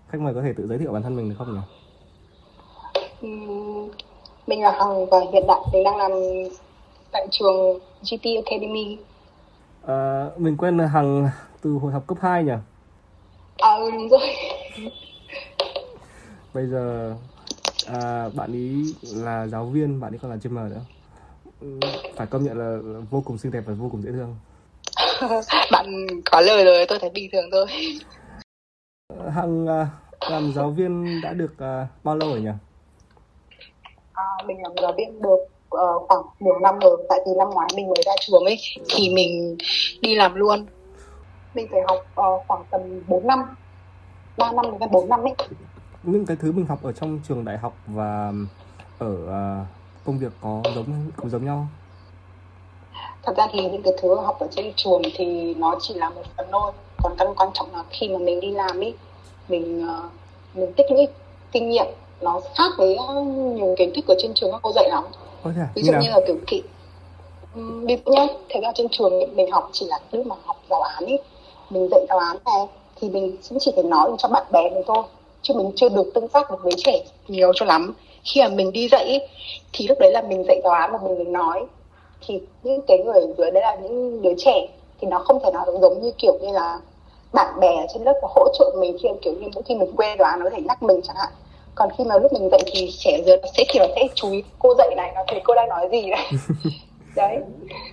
Khách 0.09 0.21
mời 0.21 0.35
có 0.35 0.43
thể 0.43 0.53
tự 0.53 0.67
giới 0.67 0.79
thiệu 0.79 0.93
bản 0.93 1.03
thân 1.03 1.17
mình 1.17 1.29
được 1.29 1.35
không 1.39 1.55
nhỉ? 1.55 1.61
Mình 4.49 4.63
là 4.63 4.71
hằng 4.71 5.07
và 5.07 5.19
hiện 5.33 5.45
tại 5.49 5.59
mình 5.73 5.85
đang 5.85 5.97
làm 5.97 6.13
tại 7.13 7.27
trường 7.31 7.79
GT 8.03 8.25
Academy 8.45 8.99
À, 9.87 10.27
mình 10.37 10.57
quen 10.57 10.79
Hằng 10.79 11.29
từ 11.63 11.71
hồi 11.71 11.93
học 11.93 12.07
cấp 12.07 12.19
2 12.21 12.45
nhỉ? 12.45 12.53
À 13.59 13.75
ừ 13.75 13.91
đúng 13.91 14.09
rồi. 14.09 14.21
Bây 16.55 16.67
giờ 16.67 17.15
à, 17.87 18.29
bạn 18.35 18.53
ý 18.53 18.95
là 19.03 19.47
giáo 19.47 19.65
viên, 19.65 20.01
bạn 20.01 20.13
ấy 20.13 20.19
còn 20.23 20.31
là 20.31 20.37
streamer 20.39 20.73
nữa. 20.73 20.81
Phải 22.17 22.27
công 22.27 22.45
nhận 22.45 22.59
là, 22.59 22.79
là 22.83 23.01
vô 23.11 23.23
cùng 23.25 23.39
xinh 23.39 23.53
đẹp 23.53 23.63
và 23.67 23.75
vô 23.75 23.89
cùng 23.93 24.03
dễ 24.03 24.11
thương. 24.13 24.37
bạn 25.73 26.07
có 26.25 26.41
lời 26.41 26.65
rồi, 26.65 26.87
tôi 26.89 26.99
thấy 26.99 27.11
bình 27.11 27.31
thường 27.33 27.51
thôi. 27.53 27.67
Hằng 29.35 29.67
à, 29.67 29.89
làm 30.31 30.53
giáo 30.53 30.71
viên 30.71 31.21
đã 31.23 31.33
được 31.33 31.59
à, 31.59 31.87
bao 32.05 32.17
lâu 32.17 32.29
rồi 32.29 32.41
nhỉ? 32.41 32.51
Mình 34.47 34.63
làm 34.63 34.73
giáo 34.83 34.93
viên 34.97 35.23
được 35.23 35.39
uh, 35.75 36.09
khoảng 36.09 36.23
nhiều 36.41 36.59
năm 36.59 36.79
rồi 36.79 37.07
tại 37.09 37.19
vì 37.27 37.33
năm 37.39 37.51
ngoái 37.51 37.69
mình 37.77 37.87
mới 37.87 38.03
ra 38.07 38.13
trường 38.21 38.45
ấy 38.45 38.59
thì 38.89 39.11
mình 39.15 39.57
đi 40.01 40.15
làm 40.15 40.35
luôn. 40.35 40.67
Mình 41.55 41.67
phải 41.71 41.81
học 41.89 42.07
uh, 42.21 42.47
khoảng 42.49 42.65
tầm 42.71 42.81
4 43.09 43.27
năm 43.27 43.39
3 44.37 44.53
năm 44.53 44.79
đến 44.81 44.91
4 44.93 45.09
năm 45.09 45.21
ấy. 45.21 45.35
Những 46.03 46.27
cái 46.27 46.37
thứ 46.41 46.53
mình 46.53 46.67
học 46.67 46.79
ở 46.83 46.93
trong 46.93 47.21
trường 47.29 47.45
đại 47.45 47.59
học 47.59 47.77
và 47.87 48.33
ở 48.99 49.13
uh, 49.13 49.67
công 50.05 50.19
việc 50.19 50.33
có 50.41 50.63
giống 50.75 51.11
có 51.17 51.29
giống 51.29 51.45
nhau? 51.45 51.67
Thật 53.23 53.37
ra 53.37 53.47
thì 53.53 53.69
những 53.69 53.83
cái 53.83 53.93
thứ 54.03 54.15
học 54.21 54.41
ở 54.41 54.47
trên 54.51 54.73
trường 54.77 55.03
thì 55.15 55.55
nó 55.55 55.77
chỉ 55.81 55.95
là 55.95 56.11
một 56.11 56.23
phần 56.37 56.47
thôi. 56.53 56.73
Còn 57.03 57.13
căn 57.19 57.35
quan 57.37 57.51
trọng 57.55 57.73
là 57.73 57.85
khi 57.91 58.09
mà 58.09 58.19
mình 58.19 58.41
đi 58.41 58.51
làm 58.51 58.81
ấy 58.81 58.95
mình 59.49 59.87
uh, 59.87 60.13
mình 60.55 60.73
tích 60.73 60.87
lũy 60.91 61.09
kinh 61.53 61.69
nghiệm 61.69 61.87
nó 62.21 62.41
khác 62.55 62.73
với 62.79 62.97
nhiều 63.55 63.75
kiến 63.79 63.93
thức 63.95 64.07
ở 64.07 64.15
trên 64.19 64.35
trường 64.35 64.53
các 64.53 64.61
cô 64.63 64.73
dạy 64.73 64.89
lắm. 64.91 65.05
Ôi 65.45 65.55
à, 65.59 65.69
ví 65.75 65.83
dụ 65.83 65.93
như 65.93 66.09
là 66.11 66.21
kiểu 66.27 66.37
kỹ 66.47 66.63
ví 67.55 67.97
dụ 68.07 68.13
nhá 68.13 68.27
thế 68.49 68.61
ra 68.61 68.73
trên 68.75 68.87
trường 68.91 69.37
mình 69.37 69.51
học 69.51 69.69
chỉ 69.73 69.87
là 69.87 69.99
lúc 70.13 70.27
mà 70.27 70.37
học 70.45 70.57
giáo 70.71 70.83
án 70.83 71.07
ấy 71.07 71.19
mình 71.71 71.89
dạy 71.91 72.07
giáo 72.09 72.19
án 72.19 72.37
này 72.45 72.67
thì 73.01 73.09
mình 73.09 73.37
cũng 73.49 73.59
chỉ 73.61 73.73
thể 73.77 73.83
nói 73.83 74.11
cho 74.19 74.29
bạn 74.29 74.47
bè 74.53 74.71
mình 74.71 74.83
thôi. 74.87 75.03
Chứ 75.43 75.55
mình 75.55 75.73
chưa 75.77 75.89
được 75.89 76.11
tương 76.15 76.29
tác 76.29 76.51
được 76.51 76.57
với 76.63 76.73
trẻ 76.77 77.05
nhiều 77.29 77.53
cho 77.55 77.67
lắm. 77.67 77.95
Khi 78.25 78.43
mà 78.43 78.49
mình 78.49 78.73
đi 78.73 78.89
dạy 78.89 79.05
ấy, 79.05 79.29
thì 79.73 79.89
lúc 79.89 79.99
đấy 80.01 80.13
là 80.13 80.23
mình 80.23 80.45
dạy 80.49 80.61
giáo 80.65 80.73
án 80.73 80.93
mà 80.93 80.99
mình, 81.03 81.19
mình 81.19 81.33
nói. 81.33 81.67
Thì 82.27 82.41
những 82.63 82.81
cái 82.87 82.99
người 82.99 83.21
dưới 83.39 83.51
đấy 83.51 83.63
là 83.63 83.77
những 83.83 84.23
đứa 84.23 84.35
trẻ 84.39 84.69
thì 85.01 85.09
nó 85.09 85.19
không 85.19 85.41
thể 85.45 85.51
nào 85.51 85.67
giống 85.81 86.03
như 86.03 86.13
kiểu 86.19 86.39
như 86.41 86.53
là 86.53 86.81
bạn 87.33 87.61
bè 87.61 87.77
ở 87.77 87.87
trên 87.95 88.03
lớp 88.03 88.21
hỗ 88.23 88.49
trợ 88.59 88.75
mình 88.79 88.97
khi 89.03 89.09
kiểu 89.23 89.33
như 89.33 89.49
mỗi 89.55 89.63
khi 89.67 89.75
mình 89.75 89.93
quên 89.97 90.19
đoán 90.19 90.39
nó 90.39 90.45
có 90.45 90.51
thể 90.51 90.63
nhắc 90.63 90.83
mình 90.83 91.01
chẳng 91.03 91.17
hạn 91.17 91.29
còn 91.79 91.89
khi 91.99 92.05
mà 92.05 92.19
lúc 92.19 92.33
mình 92.33 92.49
dạy 92.51 92.61
thì 92.67 92.91
trẻ 92.99 93.23
dưới 93.27 93.37
sẽ 93.57 93.65
kiểu 93.73 93.85
sẽ 93.97 94.03
chú 94.15 94.31
ý 94.31 94.43
cô 94.59 94.75
dạy 94.79 94.95
này 94.97 95.13
nó 95.15 95.21
thấy 95.29 95.41
cô 95.45 95.55
đang 95.55 95.69
nói 95.69 95.89
gì 95.93 96.07
này. 96.11 96.33
Đấy. 97.17 97.39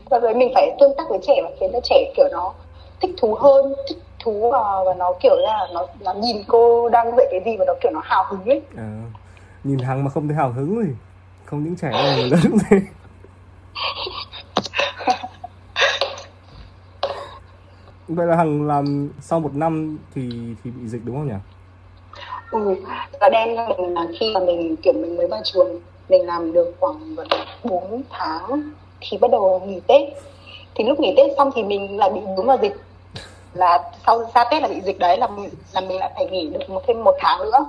Và 0.09 0.19
rồi 0.19 0.33
mình 0.33 0.51
phải 0.53 0.75
tương 0.79 0.95
tác 0.97 1.03
với 1.09 1.19
trẻ 1.27 1.33
và 1.43 1.49
khiến 1.59 1.69
cho 1.73 1.79
trẻ 1.83 2.13
kiểu 2.17 2.25
nó 2.31 2.53
thích 3.01 3.11
thú 3.17 3.35
hơn 3.35 3.73
thích 3.89 3.97
thú 4.19 4.49
và, 4.51 4.83
và 4.85 4.93
nó 4.93 5.13
kiểu 5.19 5.35
là 5.35 5.67
nó 5.73 5.87
nó 5.99 6.13
nhìn 6.13 6.43
cô 6.47 6.89
đang 6.89 7.15
dạy 7.17 7.27
cái 7.31 7.41
gì 7.45 7.57
và 7.57 7.65
nó 7.67 7.73
kiểu 7.81 7.91
nó 7.91 8.01
hào 8.03 8.25
hứng 8.29 8.45
ấy. 8.45 8.61
À, 8.77 9.01
nhìn 9.63 9.79
hằng 9.79 10.03
mà 10.03 10.09
không 10.09 10.27
thấy 10.27 10.37
hào 10.37 10.51
hứng 10.51 10.75
rồi. 10.75 10.95
Không 11.45 11.63
những 11.63 11.75
trẻ 11.75 11.89
mà 11.91 12.15
lớn 12.15 12.39
cũng 12.43 12.57
thế. 12.69 12.77
Vậy 18.07 18.27
là 18.27 18.35
hằng 18.35 18.67
làm 18.67 19.09
sau 19.21 19.39
một 19.39 19.55
năm 19.55 19.97
thì 20.15 20.29
thì 20.63 20.71
bị 20.71 20.87
dịch 20.87 21.01
đúng 21.05 21.15
không 21.15 21.27
nhỉ 21.27 21.33
ừ. 22.51 22.75
Và 23.19 23.29
đen 23.29 23.55
mình 23.77 23.93
là 23.93 24.05
khi 24.19 24.31
mà 24.33 24.39
mình 24.39 24.75
kiểu 24.75 24.93
mình 24.93 25.17
mới 25.17 25.27
vào 25.27 25.41
trường 25.43 25.79
mình 26.09 26.25
làm 26.25 26.53
được 26.53 26.73
khoảng 26.79 27.15
gần 27.15 27.27
4 27.63 28.01
tháng 28.09 28.71
thì 29.01 29.17
bắt 29.17 29.31
đầu 29.31 29.61
nghỉ 29.65 29.79
tết. 29.87 30.01
Thì 30.75 30.83
lúc 30.83 30.99
nghỉ 30.99 31.13
tết 31.17 31.31
xong 31.37 31.51
thì 31.55 31.63
mình 31.63 31.97
lại 31.97 32.09
bị 32.09 32.21
đúng 32.37 32.45
vào 32.47 32.57
dịch. 32.61 32.73
Là 33.53 33.91
sau 34.05 34.19
ra 34.35 34.43
tết 34.51 34.61
là 34.61 34.67
bị 34.67 34.81
dịch 34.81 34.99
đấy 34.99 35.17
là 35.17 35.27
mình 35.27 35.49
là 35.73 35.81
mình 35.81 35.99
lại 35.99 36.11
phải 36.15 36.25
nghỉ 36.29 36.47
được 36.49 36.69
một 36.69 36.81
thêm 36.87 37.03
một 37.03 37.15
tháng 37.19 37.39
nữa. 37.39 37.65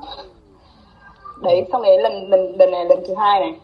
Đấy 1.42 1.66
xong 1.72 1.82
đấy 1.82 1.98
lần 2.02 2.30
lần 2.30 2.56
lần 2.58 2.70
này 2.70 2.84
lần 2.84 2.98
thứ 3.08 3.14
hai 3.14 3.40
này. 3.40 3.60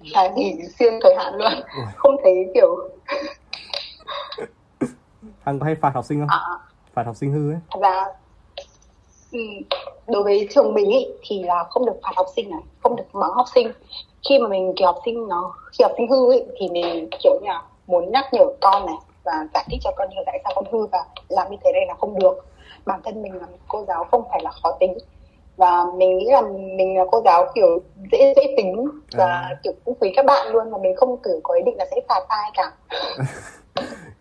Là 0.00 0.28
nghỉ 0.36 0.54
xuyên 0.78 0.92
thời 1.02 1.14
hạn 1.18 1.34
luôn. 1.34 1.52
Không 1.96 2.16
thấy 2.22 2.34
kiểu 2.54 2.76
Hằng 5.42 5.58
có 5.58 5.66
hay 5.66 5.74
phạt 5.74 5.90
học 5.94 6.04
sinh 6.04 6.20
không? 6.20 6.28
à, 6.30 6.40
Phạt 6.94 7.02
học 7.06 7.16
sinh 7.16 7.32
hư 7.32 7.50
ấy. 7.52 7.58
thật 7.70 7.78
ra 7.82 8.04
ừ, 9.32 9.38
đối 10.06 10.22
với 10.22 10.48
trường 10.50 10.74
mình 10.74 10.90
ý, 10.90 11.06
thì 11.22 11.42
là 11.42 11.64
không 11.70 11.86
được 11.86 11.96
phạt 12.02 12.12
học 12.16 12.26
sinh 12.36 12.50
này 12.50 12.60
không 12.82 12.96
được 12.96 13.04
mắng 13.12 13.30
học 13.34 13.46
sinh 13.54 13.68
khi 14.28 14.38
mà 14.38 14.48
mình 14.48 14.72
kiểu 14.76 14.86
học 14.86 14.98
sinh 15.04 15.28
nó 15.28 15.54
khi 15.78 15.82
học 15.82 15.92
sinh 15.96 16.10
hư 16.10 16.32
ý, 16.32 16.40
thì 16.58 16.68
mình 16.68 17.08
kiểu 17.22 17.32
như 17.42 17.48
là 17.48 17.62
muốn 17.86 18.12
nhắc 18.12 18.24
nhở 18.32 18.46
con 18.60 18.86
này 18.86 18.96
và 19.24 19.32
giải 19.54 19.64
thích 19.70 19.78
cho 19.84 19.90
con 19.96 20.10
hiểu 20.10 20.22
tại 20.26 20.40
sao 20.44 20.52
con 20.56 20.64
hư 20.72 20.86
và 20.86 20.98
làm 21.28 21.50
như 21.50 21.56
thế 21.64 21.72
này 21.72 21.86
là 21.88 21.94
không 21.94 22.18
được 22.18 22.44
bản 22.86 23.00
thân 23.04 23.22
mình 23.22 23.34
là 23.34 23.46
cô 23.68 23.84
giáo 23.88 24.04
không 24.10 24.22
phải 24.30 24.40
là 24.42 24.50
khó 24.62 24.72
tính 24.80 24.94
và 25.56 25.84
mình 25.96 26.18
nghĩ 26.18 26.26
là 26.30 26.40
mình 26.76 26.98
là 26.98 27.04
cô 27.12 27.22
giáo 27.24 27.46
kiểu 27.54 27.78
dễ 28.12 28.32
dễ 28.36 28.54
tính 28.56 28.88
và 29.16 29.24
À. 29.24 29.56
kiểu 29.64 29.72
cũng 29.84 29.94
quý 30.00 30.12
các 30.16 30.24
bạn 30.24 30.52
luôn 30.52 30.70
mà 30.70 30.78
mình 30.78 30.96
không 30.96 31.16
cử 31.22 31.40
có 31.42 31.54
ý 31.54 31.62
định 31.66 31.76
là 31.78 31.86
sẽ 31.90 31.96
phạt 32.08 32.20
ai 32.28 32.50
cả 32.54 32.72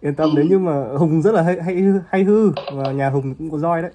Yên 0.01 0.15
tâm 0.15 0.29
nếu 0.35 0.45
như 0.45 0.59
mà 0.59 0.85
Hùng 0.99 1.21
rất 1.21 1.33
là 1.33 1.41
hay 1.41 1.55
hay 1.65 1.75
hay 2.09 2.23
hư 2.23 2.51
và 2.71 2.91
nhà 2.91 3.09
Hùng 3.09 3.35
cũng 3.37 3.51
có 3.51 3.57
roi 3.57 3.81
đấy. 3.81 3.91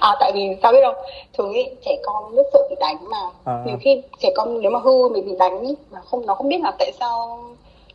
À 0.00 0.16
tại 0.20 0.32
vì 0.34 0.56
sao 0.62 0.72
biết 0.72 0.78
không? 0.84 1.04
Thường 1.38 1.52
ý 1.52 1.64
trẻ 1.84 1.96
con 2.04 2.34
rất 2.34 2.42
sợ 2.52 2.58
bị 2.70 2.76
đánh 2.80 2.96
mà. 3.10 3.18
À. 3.44 3.62
nhiều 3.66 3.76
khi 3.80 4.02
trẻ 4.18 4.32
con 4.36 4.60
nếu 4.60 4.70
mà 4.70 4.78
hư 4.78 5.08
mình 5.08 5.26
bị 5.26 5.36
đánh 5.38 5.60
ý, 5.60 5.74
mà 5.90 6.00
không 6.10 6.26
nó 6.26 6.34
không 6.34 6.48
biết 6.48 6.60
là 6.62 6.72
tại 6.78 6.92
sao 7.00 7.40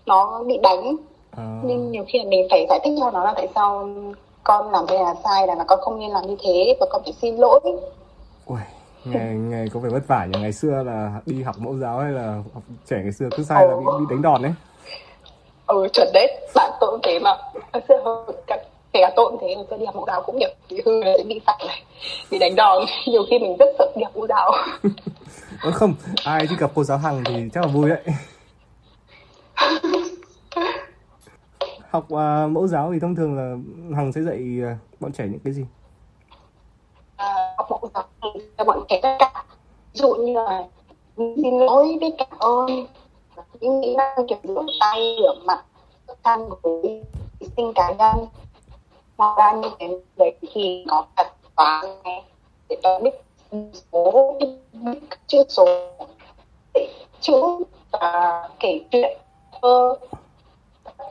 nó 0.05 0.43
bị 0.47 0.57
đánh. 0.63 0.95
À, 1.37 1.43
nhưng 1.63 1.91
nhiều 1.91 2.03
khi 2.07 2.19
là 2.19 2.25
mình 2.29 2.47
phải 2.49 2.65
giải 2.69 2.79
thích 2.83 2.93
cho 2.99 3.11
nó 3.11 3.23
là 3.23 3.33
tại 3.35 3.47
sao 3.55 3.89
con 4.43 4.71
làm 4.71 4.85
thế 4.87 4.97
là 4.97 5.15
sai 5.23 5.47
là, 5.47 5.55
là 5.55 5.63
con 5.63 5.79
không 5.81 5.99
nên 5.99 6.09
làm 6.11 6.27
như 6.27 6.35
thế 6.43 6.75
và 6.79 6.85
con 6.89 7.01
phải 7.03 7.13
xin 7.21 7.35
lỗi. 7.37 7.59
Ui, 8.45 8.59
nghe 9.05 9.19
nghe 9.19 9.65
có 9.73 9.79
vẻ 9.79 9.89
vất 9.89 10.07
vả 10.07 10.25
nhỉ. 10.25 10.39
Ngày 10.41 10.53
xưa 10.53 10.83
là 10.85 11.11
đi 11.25 11.43
học 11.43 11.55
mẫu 11.59 11.73
giáo 11.77 11.99
hay 11.99 12.11
là 12.11 12.41
học 12.53 12.63
trẻ 12.89 12.97
ngày 13.03 13.11
xưa 13.11 13.29
cứ 13.37 13.43
sai 13.43 13.67
là 13.67 13.75
bị, 13.75 13.85
bị 13.99 14.05
đánh 14.09 14.21
đòn 14.21 14.41
đấy. 14.41 14.51
ừ 15.67 15.87
chuẩn 15.93 16.07
đấy. 16.13 16.41
Bạn 16.55 16.71
tôi 16.79 16.91
cũng 16.91 16.99
thế 17.03 17.19
mà. 17.19 17.37
Hồi 17.73 17.81
xưa 17.87 18.01
hồi- 18.03 18.33
cả 18.47 18.57
kể 18.93 18.99
cả 19.01 19.11
tôi 19.15 19.31
cũng 19.31 19.39
thế 19.41 19.55
xưa 19.69 19.77
đi 19.77 19.85
học 19.85 19.95
mẫu 19.95 20.05
giáo 20.07 20.23
cũng 20.25 20.39
kiểu 20.39 20.49
bị 20.69 20.81
hư 20.85 21.01
sẽ 21.03 21.23
bị 21.23 21.39
phạt 21.45 21.57
này 21.67 21.83
bị 22.31 22.39
đánh 22.39 22.55
đòn. 22.55 22.83
Nhiều 23.07 23.23
khi 23.29 23.39
mình 23.39 23.55
rất 23.59 23.69
sợ 23.79 23.91
đi 23.95 24.03
học 24.03 24.15
mẫu 24.15 24.27
giáo 24.27 24.51
không, 25.73 25.93
ai 26.23 26.47
đi 26.49 26.55
gặp 26.59 26.71
cô 26.75 26.83
giáo 26.83 26.97
Hằng 26.97 27.23
thì 27.25 27.49
chắc 27.53 27.65
là 27.65 27.67
vui 27.67 27.89
đấy. 27.89 28.03
học 31.89 32.11
à, 32.11 32.47
mẫu 32.47 32.67
giáo 32.67 32.91
thì 32.93 32.99
thông 32.99 33.15
thường 33.15 33.37
là 33.37 33.55
Hằng 33.97 34.13
sẽ 34.13 34.21
dạy 34.21 34.37
à, 34.63 34.77
bọn 34.99 35.11
trẻ 35.11 35.25
những 35.27 35.39
cái 35.43 35.53
gì? 35.53 35.65
à, 37.15 37.53
học 37.57 37.67
mẫu 37.69 37.89
giáo 37.93 38.03
thì 38.21 38.29
cho 38.57 38.63
bọn 38.63 38.83
trẻ 38.89 38.99
tất 39.03 39.15
cả. 39.19 39.43
Ví 39.93 39.99
dụ 39.99 40.15
như 40.15 40.33
là 40.33 40.63
xin 41.17 41.59
lỗi 41.59 41.97
biết 42.01 42.15
cảm 42.17 42.39
ơn 42.39 42.85
những 43.59 43.81
kỹ 43.81 43.95
năng 43.95 44.27
kiểu 44.27 44.37
rửa 44.43 44.65
tay 44.79 45.15
rửa 45.19 45.33
mặt 45.45 45.63
khăn 46.23 46.49
gối 46.61 47.03
vệ 47.39 47.47
sinh 47.57 47.73
cá 47.75 47.93
nhân 47.97 48.25
ngoài 49.19 49.33
ra 49.37 49.51
như 49.61 49.69
thế 49.79 49.87
đấy 50.17 50.35
thì 50.53 50.83
nó 50.87 51.05
thật 51.17 51.27
toán 51.55 51.85
này 52.03 52.23
để 52.69 52.77
cho 52.83 52.99
biết 52.99 53.11
số 53.91 54.37
biết, 54.39 54.99
chữ 55.27 55.37
số. 55.49 55.65
Để 56.73 56.89
chữ 57.21 57.41
và 57.91 58.49
kể 58.59 58.81
chuyện 58.91 59.17
thơ. 59.61 59.95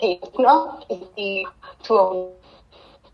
Thì 0.00 0.19
nữa 0.38 0.77
thì, 0.88 0.97
thì 1.17 1.43
thường 1.85 2.37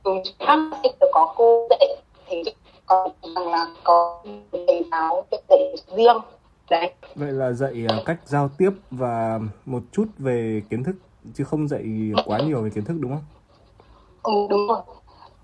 thường 0.05 0.23
khác 0.39 0.59
sẽ 0.83 1.07
có 1.13 1.35
cô 1.37 1.67
dạy. 1.71 1.97
Thì 2.27 2.43
còn 2.87 3.11
rằng 3.37 3.49
là 3.49 3.67
có 3.85 4.23
thầy 4.53 4.85
giáo 4.91 5.25
dạy 5.49 5.75
riêng. 5.97 6.17
Đấy. 6.71 6.93
Vậy 7.15 7.33
là 7.33 7.53
dạy 7.53 7.87
à, 7.89 8.03
cách 8.07 8.21
giao 8.25 8.51
tiếp 8.59 8.71
và 8.91 9.41
một 9.65 9.83
chút 9.93 10.05
về 10.19 10.63
kiến 10.71 10.85
thức 10.85 10.97
chứ 11.35 11.45
không 11.45 11.69
dạy 11.69 11.85
quá 12.27 12.39
nhiều 12.47 12.63
về 12.63 12.71
kiến 12.75 12.85
thức 12.85 12.97
đúng 13.01 13.11
không? 13.11 13.25
Ừ 14.25 14.33
đúng 14.51 14.67
rồi 14.69 14.79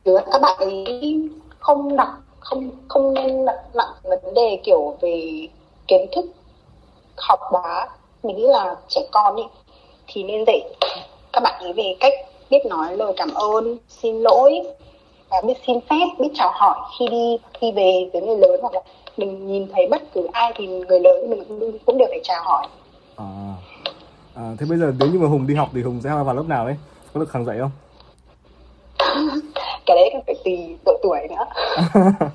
Chứ 0.04 0.16
các 0.32 0.40
bạn 0.42 0.58
ấy 0.58 1.28
không 1.58 1.96
đặt 1.96 2.12
không 2.40 2.70
không 2.88 3.14
nên 3.14 3.44
đặt 3.44 3.60
nặng 3.74 3.92
vấn 4.02 4.34
đề 4.34 4.60
kiểu 4.64 4.96
về 5.00 5.48
kiến 5.88 6.06
thức 6.12 6.24
học 7.16 7.40
quá 7.50 7.88
mình 8.22 8.36
nghĩ 8.36 8.46
là 8.46 8.76
trẻ 8.88 9.00
con 9.12 9.36
ấy 9.36 9.46
thì 10.06 10.22
nên 10.22 10.44
dạy 10.46 10.60
các 11.32 11.42
bạn 11.42 11.62
ấy 11.62 11.72
về 11.72 11.96
cách 12.00 12.12
biết 12.50 12.66
nói 12.66 12.96
lời 12.96 13.12
cảm 13.16 13.34
ơn 13.34 13.76
xin 13.88 14.20
lỗi 14.20 14.60
và 15.30 15.40
biết 15.46 15.54
xin 15.66 15.80
phép 15.80 16.06
biết 16.18 16.30
chào 16.34 16.50
hỏi 16.54 16.78
khi 16.98 17.06
đi 17.08 17.38
khi 17.60 17.72
về 17.72 18.10
với 18.12 18.22
người 18.22 18.36
lớn 18.36 18.60
hoặc 18.62 18.74
là 18.74 18.80
mình 19.16 19.46
nhìn 19.46 19.68
thấy 19.72 19.88
bất 19.90 20.02
cứ 20.14 20.28
ai 20.32 20.52
thì 20.56 20.66
người 20.66 21.00
lớn 21.00 21.30
mình 21.30 21.44
cũng, 21.48 21.78
cũng 21.86 21.98
đều 21.98 22.08
phải 22.10 22.20
chào 22.22 22.42
hỏi 22.44 22.66
À, 23.16 23.26
à, 24.34 24.42
thế 24.58 24.66
bây 24.68 24.78
giờ 24.78 24.92
nếu 24.98 25.08
như 25.08 25.18
mà 25.18 25.28
Hùng 25.28 25.46
đi 25.46 25.54
học 25.54 25.68
thì 25.74 25.82
Hùng 25.82 26.00
sẽ 26.04 26.10
vào 26.10 26.34
lớp 26.34 26.44
nào 26.48 26.66
đấy? 26.66 26.76
Có 27.14 27.20
được 27.20 27.32
Hằng 27.32 27.44
dạy 27.44 27.58
không? 27.58 27.70
cái 29.86 29.96
đấy 29.96 30.10
còn 30.12 30.22
phải 30.26 30.34
tùy 30.44 30.76
độ 30.86 30.98
tuổi 31.02 31.18
nữa 31.30 31.44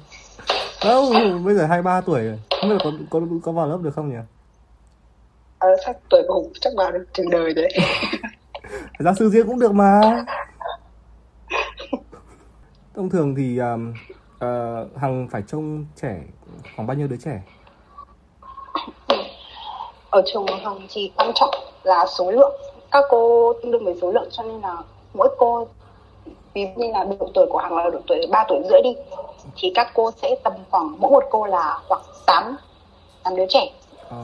Không, 0.81 1.45
bây 1.45 1.55
giờ 1.55 1.65
23 1.65 2.01
tuổi 2.01 2.23
rồi. 2.23 2.39
Không 2.61 2.69
biết 2.69 2.75
là 2.75 2.79
có, 2.83 2.91
có, 3.09 3.25
có 3.43 3.51
vào 3.51 3.67
lớp 3.67 3.77
được 3.81 3.91
không 3.95 4.09
nhỉ? 4.09 4.15
ờ, 5.59 5.75
chắc 5.85 5.97
tuổi 6.09 6.21
của 6.27 6.33
Hùng 6.33 6.51
chắc 6.61 6.73
vào 6.77 6.91
được 6.91 7.05
trường 7.13 7.29
đời 7.29 7.53
đấy 7.53 7.73
Giáo 8.99 9.13
sư 9.19 9.29
riêng 9.29 9.47
cũng 9.47 9.59
được 9.59 9.73
mà. 9.73 10.01
Thông 12.95 13.09
thường 13.09 13.35
thì 13.35 13.57
um, 13.57 13.93
ờ, 14.39 14.87
Hằng 14.95 15.27
phải 15.31 15.41
trông 15.47 15.85
trẻ 16.01 16.21
khoảng 16.75 16.87
bao 16.87 16.97
nhiêu 16.97 17.07
đứa 17.07 17.17
trẻ? 17.17 17.41
ở 20.09 20.21
trường 20.25 20.47
của 20.47 20.57
Hồng 20.63 20.87
chỉ 20.89 21.11
quan 21.15 21.31
trọng 21.35 21.55
là 21.83 22.05
số 22.17 22.31
lượng 22.31 22.53
các 22.91 23.03
cô 23.09 23.53
tương 23.53 23.71
đương 23.71 23.85
với 23.85 23.95
số 24.01 24.11
lượng 24.11 24.27
cho 24.31 24.43
nên 24.43 24.61
là 24.61 24.77
mỗi 25.13 25.29
cô 25.37 25.67
ví 26.55 26.65
dụ 26.65 26.81
như 26.81 26.91
là 26.91 27.05
độ 27.19 27.27
tuổi 27.33 27.45
của 27.49 27.57
Hằng 27.57 27.77
là 27.77 27.89
độ 27.89 27.99
tuổi 28.07 28.27
3 28.31 28.45
tuổi 28.47 28.59
rưỡi 28.69 28.81
đi 28.83 28.95
thì 29.55 29.71
các 29.75 29.91
cô 29.93 30.11
sẽ 30.21 30.35
tầm 30.43 30.53
khoảng 30.71 30.95
mỗi 30.99 31.11
một 31.11 31.23
cô 31.29 31.45
là 31.45 31.79
khoảng 31.87 32.01
8 32.25 32.57
tám 33.23 33.35
đứa 33.35 33.45
trẻ. 33.49 33.69
Ờ, 34.09 34.23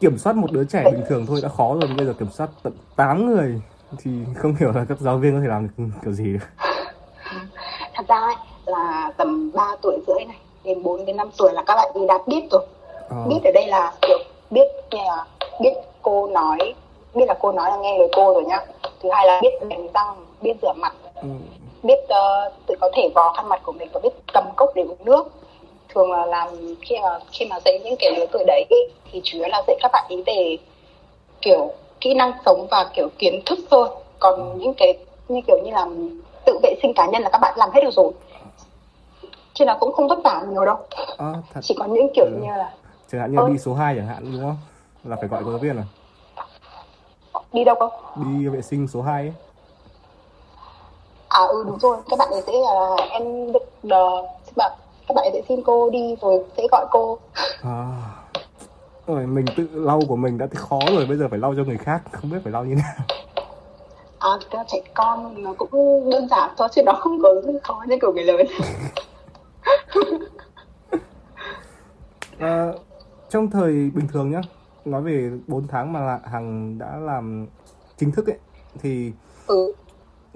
kiểm 0.00 0.18
soát 0.18 0.36
một 0.36 0.52
đứa 0.52 0.64
trẻ 0.64 0.84
bình 0.84 1.04
thường 1.08 1.26
thôi 1.26 1.40
đã 1.42 1.48
khó 1.48 1.74
rồi 1.80 1.90
bây 1.96 2.06
giờ 2.06 2.14
kiểm 2.18 2.28
soát 2.30 2.50
tận 2.62 2.72
8 2.96 3.26
người 3.26 3.60
thì 3.98 4.10
không 4.36 4.54
hiểu 4.60 4.72
là 4.72 4.84
các 4.88 4.98
giáo 5.00 5.16
viên 5.16 5.34
có 5.34 5.40
thể 5.42 5.48
làm 5.48 5.68
được 5.78 5.84
kiểu 6.04 6.12
gì. 6.12 6.32
Được. 6.32 6.46
thật 7.94 8.04
ra 8.08 8.16
ấy, 8.16 8.34
là 8.66 9.12
tầm 9.16 9.50
3 9.54 9.76
tuổi 9.82 9.98
rưỡi 10.06 10.24
này 10.24 10.36
đến 10.64 10.82
4 10.82 11.04
đến 11.04 11.16
5 11.16 11.30
tuổi 11.38 11.52
là 11.52 11.62
các 11.66 11.74
bạn 11.74 11.90
đi 11.94 12.00
đã 12.08 12.18
biết 12.26 12.44
rồi. 12.50 12.66
Ờ, 13.08 13.26
biết 13.28 13.40
ở 13.44 13.50
đây 13.54 13.66
là 13.66 13.92
kiểu 14.02 14.18
biết 14.50 14.68
là 14.90 15.24
biết 15.60 15.72
cô 16.02 16.26
nói 16.26 16.74
biết 17.14 17.24
là 17.28 17.34
cô 17.40 17.52
nói 17.52 17.70
là 17.70 17.76
nghe 17.76 17.98
lời 17.98 18.08
cô 18.16 18.34
rồi 18.34 18.44
nhá. 18.44 18.58
Thứ 19.02 19.08
hai 19.12 19.26
là 19.26 19.40
biết 19.42 19.68
đánh 19.68 19.88
răng 19.94 20.26
biết 20.42 20.54
rửa 20.62 20.72
mặt 20.76 20.92
ừ, 21.22 21.28
biết 21.82 21.98
uh, 22.04 22.52
tự 22.66 22.74
có 22.80 22.90
thể 22.96 23.08
vò 23.14 23.32
khăn 23.36 23.48
mặt 23.48 23.60
của 23.64 23.72
mình 23.72 23.88
và 23.92 24.00
biết 24.02 24.10
cầm 24.34 24.44
cốc 24.56 24.70
để 24.74 24.82
uống 24.82 25.04
nước 25.04 25.28
thường 25.88 26.12
là 26.12 26.26
làm 26.26 26.48
khi 26.82 26.94
mà 27.02 27.18
khi 27.32 27.46
mà 27.50 27.60
dạy 27.64 27.80
những 27.84 27.94
cái 27.98 28.12
lứa 28.18 28.26
tuổi 28.32 28.44
đấy 28.46 28.64
ý, 28.70 28.76
thì 29.12 29.20
chủ 29.24 29.38
yếu 29.38 29.48
là 29.48 29.62
dạy 29.66 29.76
các 29.82 29.90
bạn 29.92 30.04
ý 30.08 30.22
về 30.26 30.56
kiểu 31.40 31.72
kỹ 32.00 32.14
năng 32.14 32.32
sống 32.46 32.66
và 32.70 32.90
kiểu 32.94 33.08
kiến 33.18 33.40
thức 33.46 33.58
thôi 33.70 33.88
còn 34.18 34.58
những 34.58 34.74
cái 34.74 34.98
như 35.28 35.40
kiểu 35.46 35.56
như 35.64 35.70
là 35.70 35.86
tự 36.46 36.58
vệ 36.62 36.74
sinh 36.82 36.92
cá 36.94 37.06
nhân 37.06 37.22
là 37.22 37.28
các 37.30 37.38
bạn 37.38 37.54
làm 37.58 37.70
hết 37.74 37.80
được 37.84 37.90
rồi 37.92 38.12
chứ 39.54 39.64
là 39.64 39.76
cũng 39.80 39.92
không 39.92 40.08
vất 40.08 40.18
vả 40.24 40.42
nhiều 40.50 40.64
đâu 40.64 40.76
à, 41.18 41.32
thật. 41.52 41.60
chỉ 41.62 41.74
có 41.78 41.84
những 41.84 42.06
kiểu 42.14 42.24
Ừ. 42.24 42.38
như 42.42 42.48
là 42.48 42.72
Chẳng 43.12 43.20
hạn 43.20 43.32
như 43.32 43.38
Ờ. 43.38 43.48
đi 43.48 43.58
số 43.58 43.74
2 43.74 43.96
chẳng 43.96 44.06
hạn 44.06 44.32
đúng 44.32 44.42
không? 44.42 44.56
Là 45.04 45.16
phải 45.16 45.28
gọi 45.28 45.42
cô 45.44 45.50
giáo 45.50 45.58
viên 45.58 45.76
à? 45.76 45.84
đi 47.52 47.64
đâu 47.64 47.74
không 47.78 47.90
Đi 48.16 48.46
vệ 48.48 48.62
sinh 48.62 48.88
số 48.88 49.02
2 49.02 49.22
ấy. 49.22 49.32
À 51.36 51.42
ừ 51.50 51.64
đúng 51.66 51.78
rồi 51.78 51.96
các 52.10 52.18
bạn 52.18 52.28
ấy 52.30 52.42
sẽ 52.46 52.52
là 52.52 52.96
em 53.10 53.52
được 53.52 53.64
uh, 53.86 54.24
bạn 54.56 54.72
các 55.08 55.14
bạn 55.14 55.24
ấy 55.24 55.30
sẽ 55.32 55.42
xin 55.48 55.62
cô 55.62 55.90
đi 55.90 56.16
rồi 56.20 56.44
sẽ 56.56 56.66
gọi 56.72 56.86
cô 56.90 57.18
À. 57.62 57.86
Rồi 59.06 59.26
mình 59.26 59.44
tự 59.56 59.68
lau 59.72 60.00
của 60.08 60.16
mình 60.16 60.38
đã 60.38 60.46
thấy 60.46 60.62
khó 60.62 60.78
rồi 60.96 61.06
bây 61.06 61.16
giờ 61.16 61.26
phải 61.30 61.38
lau 61.38 61.54
cho 61.56 61.64
người 61.64 61.78
khác 61.78 62.02
không 62.12 62.30
biết 62.30 62.38
phải 62.44 62.52
lau 62.52 62.64
như 62.64 62.74
nào. 62.74 62.94
à 64.18 64.30
các 64.50 64.66
trẻ 64.68 64.78
con 64.94 65.42
nó 65.42 65.54
cũng 65.58 66.10
đơn 66.10 66.28
giản 66.28 66.50
thôi 66.56 66.68
chứ 66.72 66.82
nó 66.82 66.92
không 66.92 67.22
có 67.22 67.34
khó 67.62 67.84
như 67.88 67.96
của 68.00 68.12
người 68.12 68.24
lớn 68.24 68.46
À, 72.38 72.72
trong 73.28 73.50
thời 73.50 73.72
bình 73.72 74.08
thường 74.12 74.30
nhá, 74.30 74.40
nói 74.84 75.02
về 75.02 75.30
4 75.46 75.66
tháng 75.68 75.92
mà 75.92 76.00
là 76.00 76.20
Hằng 76.24 76.78
đã 76.78 76.96
làm 76.96 77.46
chính 77.96 78.12
thức 78.12 78.26
ấy 78.26 78.38
thì 78.82 79.12
ừ 79.46 79.72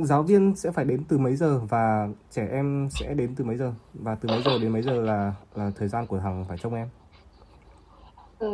giáo 0.05 0.23
viên 0.23 0.57
sẽ 0.57 0.71
phải 0.71 0.85
đến 0.85 1.05
từ 1.09 1.19
mấy 1.19 1.37
giờ 1.37 1.61
và 1.69 2.09
trẻ 2.31 2.49
em 2.53 2.89
sẽ 2.91 3.15
đến 3.15 3.35
từ 3.37 3.45
mấy 3.45 3.57
giờ? 3.57 3.73
Và 3.95 4.17
từ 4.21 4.29
mấy 4.29 4.43
giờ 4.43 4.59
đến 4.59 4.73
mấy 4.73 4.83
giờ 4.83 4.93
là 4.93 5.33
là 5.55 5.71
thời 5.79 5.89
gian 5.89 6.07
của 6.07 6.19
Hằng 6.19 6.45
phải 6.49 6.59
trông 6.59 6.75
em. 6.75 6.89
ừ, 8.39 8.49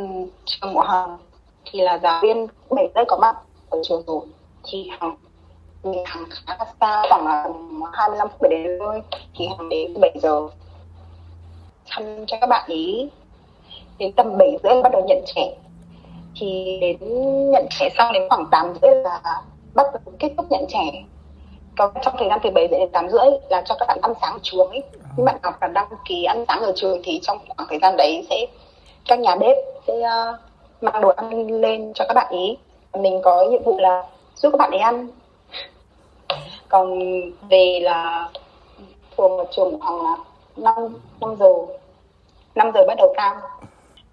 trường 0.45 0.75
của 0.75 0.81
Hằng 0.81 1.19
thì 1.73 1.81
là 1.81 1.99
giáo 2.03 2.21
viên 2.23 2.47
bảy 2.71 2.89
giờ 2.95 3.05
có 3.09 3.19
mặt 3.21 3.37
ở 3.71 3.79
trường 3.89 4.03
rồi. 4.07 4.21
Thì 4.71 4.89
Hằng 5.01 5.17
mình 5.85 6.03
Hằng 6.07 6.25
khá 6.31 6.57
là 6.59 6.65
xa 6.81 7.03
khoảng 7.09 7.27
là 7.27 7.49
25 7.93 8.29
phút 8.29 8.43
để 8.43 8.49
đến 8.51 8.79
thôi. 8.81 9.03
Thì 9.39 9.47
Hằng 9.59 9.69
đến 9.69 9.95
7 10.01 10.11
giờ. 10.23 10.49
Thăm 11.91 12.05
cho 12.27 12.37
các 12.41 12.47
bạn 12.47 12.69
ý. 12.69 13.11
Đến 13.99 14.13
tầm 14.13 14.39
7 14.39 14.59
rưỡi 14.63 14.83
bắt 14.83 14.93
đầu 14.93 15.05
nhận 15.09 15.25
trẻ. 15.35 15.57
Thì 16.41 16.79
đến 16.81 16.99
nhận 17.51 17.67
trẻ 17.71 17.89
xong 17.99 18.13
đến 18.13 18.23
khoảng 18.29 18.47
8 18.51 18.75
rưỡi 18.83 18.95
là 18.95 19.43
bắt 19.75 19.87
đầu 19.93 20.15
kết 20.19 20.35
thúc 20.37 20.47
nhận 20.51 20.65
trẻ 20.69 21.05
còn 21.77 21.91
trong 22.03 22.15
thời 22.19 22.29
gian 22.29 22.39
từ 22.43 22.51
7 22.51 22.69
rưỡi 22.71 22.79
đến 22.79 22.91
8 22.93 23.09
rưỡi 23.09 23.27
là 23.51 23.63
cho 23.67 23.75
các 23.79 23.87
bạn 23.89 23.99
ăn 24.03 24.13
sáng 24.21 24.33
ở 24.33 24.39
trường 24.43 24.71
ấy 24.71 24.83
những 25.17 25.27
bạn 25.27 25.37
học 25.43 25.55
là 25.61 25.69
đăng 25.69 25.89
ký 26.05 26.25
ăn 26.25 26.45
sáng 26.49 26.63
ở 26.63 26.73
trường 26.77 27.01
thì 27.05 27.21
trong 27.23 27.39
khoảng 27.49 27.69
thời 27.69 27.79
gian 27.83 27.97
đấy 27.97 28.27
sẽ 28.31 28.47
các 29.09 29.19
nhà 29.19 29.37
bếp 29.37 29.57
sẽ 29.87 29.95
uh, 29.95 30.37
mang 30.81 31.01
đồ 31.01 31.09
ăn 31.09 31.61
lên 31.61 31.93
cho 31.95 32.05
các 32.09 32.15
bạn 32.15 32.27
ý. 32.31 32.59
Mình 32.95 33.21
có 33.25 33.45
nhiệm 33.51 33.63
vụ 33.63 33.79
là 33.79 34.03
giúp 34.37 34.51
các 34.53 34.57
bạn 34.59 34.71
ấy 34.71 34.81
ăn. 34.81 35.09
Còn 36.69 37.01
về 37.51 37.81
là 37.83 38.29
thường 39.17 39.39
ở 39.39 39.45
trường 39.51 39.81
khoảng 39.81 40.03
là 40.03 40.17
năm 40.57 40.97
năm 41.21 41.37
giờ 41.37 41.53
5 42.55 42.71
giờ 42.75 42.81
bắt 42.87 42.95
đầu 42.99 43.15
tan 43.17 43.37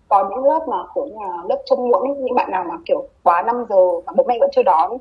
có 0.08 0.30
những 0.30 0.46
lớp 0.46 0.60
mà 0.68 0.78
kiểu 0.96 1.06
như 1.06 1.16
là 1.20 1.44
lớp 1.50 1.62
trông 1.66 1.90
muộn 1.90 2.02
ấy, 2.02 2.18
những 2.18 2.36
bạn 2.36 2.52
nào 2.52 2.64
mà 2.70 2.76
kiểu 2.86 3.08
quá 3.24 3.42
5 3.42 3.66
giờ 3.70 3.76
mà 4.06 4.14
bố 4.16 4.24
mẹ 4.28 4.38
vẫn 4.40 4.50
chưa 4.56 4.64
đón 4.64 4.98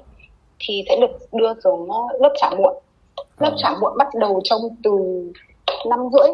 thì 0.66 0.84
sẽ 0.88 0.96
được 1.00 1.26
đưa 1.32 1.52
xuống 1.64 1.90
ờ, 1.90 1.98
lớp 2.20 2.32
trả 2.40 2.50
muộn. 2.50 2.74
Lớp 3.38 3.50
Ờ. 3.50 3.56
trả 3.58 3.70
muộn 3.80 3.96
bắt 3.98 4.08
đầu 4.14 4.40
trông 4.44 4.60
từ 4.84 4.90
năm 5.88 5.98
rưỡi. 6.12 6.28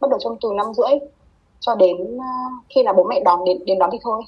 Bắt 0.00 0.10
đầu 0.10 0.18
trông 0.22 0.36
từ 0.42 0.48
năm 0.56 0.66
rưỡi 0.74 0.98
cho 1.60 1.74
đến 1.74 1.96
ờ, 2.18 2.26
khi 2.68 2.82
là 2.82 2.92
bố 2.92 3.04
mẹ 3.04 3.20
đón 3.24 3.44
đến 3.44 3.58
đến 3.64 3.78
đón 3.78 3.90
thì 3.92 3.98
thôi. 4.02 4.22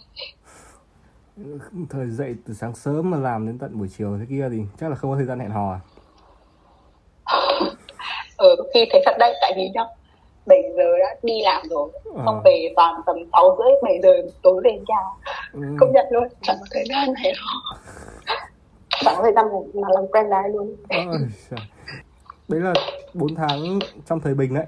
Thời 1.90 2.06
dậy 2.10 2.34
từ 2.46 2.54
sáng 2.54 2.74
sớm 2.74 3.10
mà 3.10 3.16
làm 3.18 3.46
đến 3.46 3.58
tận 3.58 3.78
buổi 3.78 3.88
chiều 3.98 4.16
thế 4.20 4.26
kia 4.28 4.48
thì 4.52 4.58
chắc 4.80 4.90
là 4.90 4.96
không 4.96 5.10
có 5.10 5.16
thời 5.16 5.26
gian 5.26 5.38
hẹn 5.40 5.50
hò 5.50 5.72
à? 5.72 5.80
ở 8.36 8.56
có 8.58 8.64
khi 8.74 8.86
thấy 8.92 9.02
thật 9.04 9.16
đấy 9.18 9.34
tại 9.40 9.52
vì 9.56 9.68
nhá 9.74 9.84
7 10.46 10.58
giờ 10.76 10.98
đã 10.98 11.14
đi 11.22 11.42
làm 11.42 11.62
rồi. 11.70 11.88
Xong 12.26 12.40
về 12.44 12.72
toàn 12.76 13.00
tầm 13.06 13.16
6 13.32 13.56
rưỡi 13.58 13.72
7 13.82 13.98
giờ 14.02 14.30
tối 14.42 14.60
về 14.64 14.78
nhà. 14.88 14.96
Ừ. 15.52 15.60
công 15.80 15.92
nhận 15.92 16.06
luôn 16.10 16.24
chẳng 16.42 16.56
có 16.60 16.66
thời 16.70 16.84
gian 16.88 17.14
hẹn 17.14 17.34
hò 17.38 17.76
có 19.04 19.22
thời 19.22 19.32
gian 19.32 19.46
mà 19.74 19.88
làm 19.94 20.04
quen 20.12 20.30
ai 20.30 20.48
luôn. 20.48 20.76
Đấy 22.48 22.60
là 22.60 22.72
4 23.14 23.34
tháng 23.34 23.78
trong 24.06 24.20
thời 24.20 24.34
bình 24.34 24.54
đấy 24.54 24.64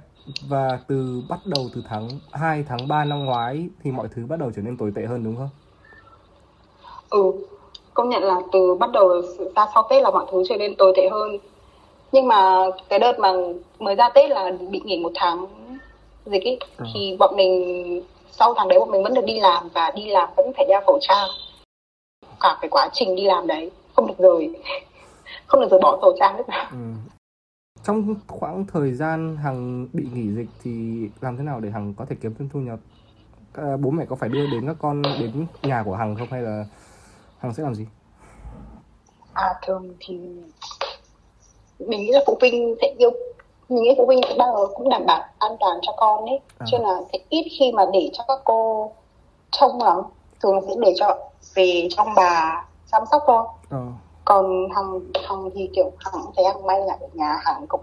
Và 0.48 0.78
từ 0.88 1.22
bắt 1.28 1.38
đầu 1.46 1.66
từ 1.74 1.82
tháng 1.88 2.08
2, 2.32 2.64
tháng 2.68 2.88
3 2.88 3.04
năm 3.04 3.24
ngoái 3.24 3.68
Thì 3.82 3.90
mọi 3.90 4.08
thứ 4.14 4.26
bắt 4.28 4.38
đầu 4.38 4.50
trở 4.56 4.62
nên 4.62 4.76
tồi 4.76 4.92
tệ 4.94 5.02
hơn 5.06 5.24
đúng 5.24 5.36
không? 5.36 5.48
ừ 7.10 7.32
công 7.94 8.08
nhận 8.08 8.22
là 8.22 8.40
từ 8.52 8.74
bắt 8.74 8.90
đầu 8.92 9.22
ra 9.56 9.66
sau 9.74 9.86
tết 9.90 10.02
là 10.02 10.10
mọi 10.10 10.26
thứ 10.32 10.42
trở 10.48 10.56
nên 10.56 10.74
tồi 10.76 10.92
tệ 10.96 11.08
hơn 11.08 11.38
nhưng 12.12 12.28
mà 12.28 12.64
cái 12.88 12.98
đợt 12.98 13.18
mà 13.18 13.32
mới 13.78 13.94
ra 13.94 14.08
tết 14.14 14.30
là 14.30 14.50
bị 14.70 14.80
nghỉ 14.84 14.98
một 14.98 15.12
tháng 15.14 15.46
dịch 16.26 16.42
ý 16.42 16.58
Ừ. 16.78 16.84
thì 16.94 17.16
bọn 17.18 17.36
mình 17.36 18.02
sau 18.32 18.54
tháng 18.54 18.68
đấy 18.68 18.78
bọn 18.78 18.90
mình 18.90 19.02
vẫn 19.02 19.14
được 19.14 19.24
đi 19.24 19.40
làm 19.40 19.68
và 19.74 19.90
đi 19.96 20.06
làm 20.06 20.28
vẫn 20.36 20.52
phải 20.56 20.64
đeo 20.68 20.80
khẩu 20.86 20.98
trang 21.00 21.28
cả 22.40 22.58
cái 22.60 22.68
quá 22.68 22.88
trình 22.92 23.16
đi 23.16 23.24
làm 23.24 23.46
đấy 23.46 23.70
không 23.96 24.06
được 24.06 24.18
rời 24.18 24.50
không 25.46 25.60
được 25.60 25.68
rời 25.70 25.80
bỏ 25.82 25.98
khẩu 26.00 26.16
trang 26.18 26.36
lúc 26.36 26.48
nào 26.48 26.66
Ừ. 26.72 26.78
Trong 27.84 28.14
khoảng 28.28 28.64
thời 28.72 28.92
gian 28.92 29.36
Hằng 29.36 29.88
bị 29.92 30.04
nghỉ 30.14 30.30
dịch 30.34 30.48
thì 30.62 31.08
làm 31.20 31.36
thế 31.36 31.42
nào 31.42 31.60
để 31.60 31.70
Hằng 31.70 31.94
có 31.94 32.04
thể 32.10 32.16
kiếm 32.22 32.34
thêm 32.38 32.48
thu 32.52 32.60
nhập? 32.60 32.78
À, 33.54 33.76
bố 33.80 33.90
mẹ 33.90 34.04
có 34.08 34.16
phải 34.16 34.28
đưa 34.28 34.46
đến 34.46 34.66
các 34.66 34.76
con 34.80 35.02
đến 35.02 35.46
nhà 35.62 35.82
của 35.86 35.94
Hằng 35.94 36.16
không 36.16 36.28
hay 36.30 36.42
là 36.42 36.64
Hằng 37.38 37.54
sẽ 37.54 37.62
làm 37.62 37.74
gì? 37.74 37.86
à 39.32 39.54
thường 39.66 39.94
thì 40.00 40.14
mình 41.78 42.00
nghĩ 42.00 42.10
là 42.12 42.20
phụ 42.26 42.36
huynh 42.40 42.74
sẽ 42.80 42.94
yêu 42.98 43.10
mình 43.68 43.82
nghĩ 43.82 43.94
phụ 43.98 44.06
huynh 44.06 44.20
sẽ 44.28 44.34
bao 44.38 44.56
giờ 44.56 44.74
cũng 44.74 44.88
đảm 44.88 45.06
bảo 45.06 45.24
an 45.38 45.52
toàn 45.60 45.78
cho 45.82 45.92
con 45.96 46.26
ấy 46.26 46.40
À. 46.58 46.66
cho 46.70 46.78
nên 46.78 46.86
là 46.88 47.00
sẽ 47.12 47.18
ít 47.28 47.44
khi 47.58 47.72
mà 47.72 47.82
để 47.92 48.10
cho 48.12 48.24
các 48.28 48.38
cô 48.44 48.92
trông 49.50 49.82
lắm 49.82 49.98
thường 50.42 50.60
sẽ 50.68 50.74
để 50.80 50.94
cho 50.96 51.18
về 51.54 51.88
trong 51.96 52.08
bà 52.16 52.64
chăm 52.92 53.02
sóc 53.10 53.22
thôi 53.26 53.44
Ờ. 53.74 53.82
còn 54.24 54.68
hằng 54.74 55.00
hằng 55.28 55.50
thì 55.54 55.70
kiểu 55.74 55.92
cũng 56.12 56.32
thấy 56.36 56.44
hằng 56.44 56.66
may 56.66 56.80
là 56.86 56.96
ở 57.00 57.06
nhà 57.12 57.36
hằng 57.44 57.66
cũng 57.68 57.80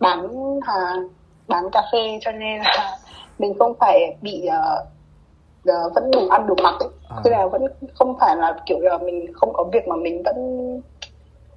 bán 0.00 0.28
hàng 0.62 1.08
bán 1.48 1.64
cà 1.72 1.82
phê 1.92 2.18
cho 2.22 2.32
nên 2.32 2.60
là 2.60 2.98
mình 3.38 3.54
không 3.58 3.72
phải 3.80 4.16
bị 4.22 4.46
ờ, 4.46 5.90
vẫn 5.94 6.10
đủ 6.10 6.28
ăn 6.28 6.46
đủ 6.46 6.54
mặc 6.62 6.74
ấy 6.80 6.88
À. 7.08 7.16
tức 7.24 7.30
là 7.30 7.46
vẫn 7.46 7.62
không 7.94 8.16
phải 8.20 8.36
là 8.36 8.62
kiểu 8.66 8.78
là 8.80 8.98
mình 8.98 9.32
không 9.34 9.52
có 9.52 9.64
việc 9.72 9.88
mà 9.88 9.96
mình 9.96 10.22
vẫn 10.22 10.36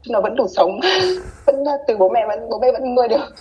nó 0.09 0.21
vẫn 0.21 0.35
đủ 0.35 0.47
sống 0.47 0.79
vẫn 1.45 1.63
từ 1.87 1.97
bố 1.97 2.09
mẹ 2.09 2.25
vẫn 2.27 2.49
bố 2.49 2.59
mẹ 2.59 2.71
vẫn 2.71 2.95
nuôi 2.95 3.07
được 3.07 3.35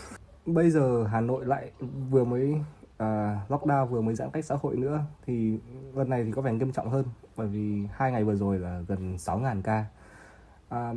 Bây 0.46 0.70
giờ 0.70 1.04
Hà 1.10 1.20
Nội 1.20 1.44
lại 1.44 1.70
vừa 2.10 2.24
mới 2.24 2.54
à, 2.98 3.40
lockdown 3.48 3.86
vừa 3.86 4.00
mới 4.00 4.14
giãn 4.14 4.30
cách 4.30 4.44
xã 4.44 4.54
hội 4.62 4.76
nữa 4.76 4.98
thì 5.26 5.58
lần 5.94 6.10
này 6.10 6.24
thì 6.24 6.32
có 6.32 6.42
vẻ 6.42 6.52
nghiêm 6.52 6.72
trọng 6.72 6.90
hơn 6.90 7.04
bởi 7.36 7.46
vì 7.46 7.86
hai 7.92 8.12
ngày 8.12 8.24
vừa 8.24 8.34
rồi 8.34 8.58
là 8.58 8.80
gần 8.88 9.16
6.000 9.16 9.62
ca. 9.64 9.84
À, 10.72 10.92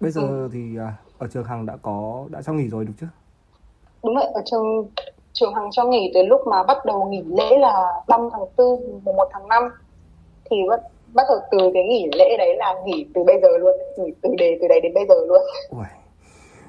bây 0.00 0.10
giờ 0.10 0.20
Ừ. 0.22 0.48
thì 0.52 0.76
à, 0.78 0.92
ở 1.18 1.26
trường 1.32 1.44
Hằng 1.44 1.66
đã 1.66 1.76
có 1.82 2.24
đã 2.30 2.42
cho 2.42 2.52
nghỉ 2.52 2.68
rồi 2.68 2.84
đúng 2.84 2.94
chứ? 3.00 3.06
đúng 4.04 4.14
vậy 4.14 4.26
ở 4.34 4.42
trường 4.50 4.86
trường 5.32 5.54
hằng 5.54 5.68
cho 5.72 5.84
nghỉ 5.84 6.10
từ 6.14 6.22
lúc 6.22 6.40
mà 6.46 6.62
bắt 6.62 6.76
đầu 6.84 7.04
nghỉ 7.08 7.22
lễ 7.26 7.58
là 7.58 7.86
5 8.08 8.20
tháng 8.32 8.40
4 8.56 9.00
mùng 9.04 9.16
1 9.16 9.28
tháng 9.32 9.48
5 9.48 9.62
thì 10.50 10.56
bắt 10.68 10.80
bắt 11.14 11.22
đầu 11.28 11.38
từ 11.50 11.58
cái 11.74 11.82
nghỉ 11.84 12.06
lễ 12.18 12.36
đấy 12.38 12.56
là 12.56 12.74
nghỉ 12.86 13.06
từ 13.14 13.24
bây 13.24 13.40
giờ 13.42 13.48
luôn 13.58 13.76
nghỉ 13.98 14.12
từ 14.22 14.30
đề 14.38 14.58
từ 14.62 14.68
đấy 14.68 14.80
đến 14.80 14.94
bây 14.94 15.06
giờ 15.08 15.14
luôn 15.28 15.40
Uầy, 15.70 15.88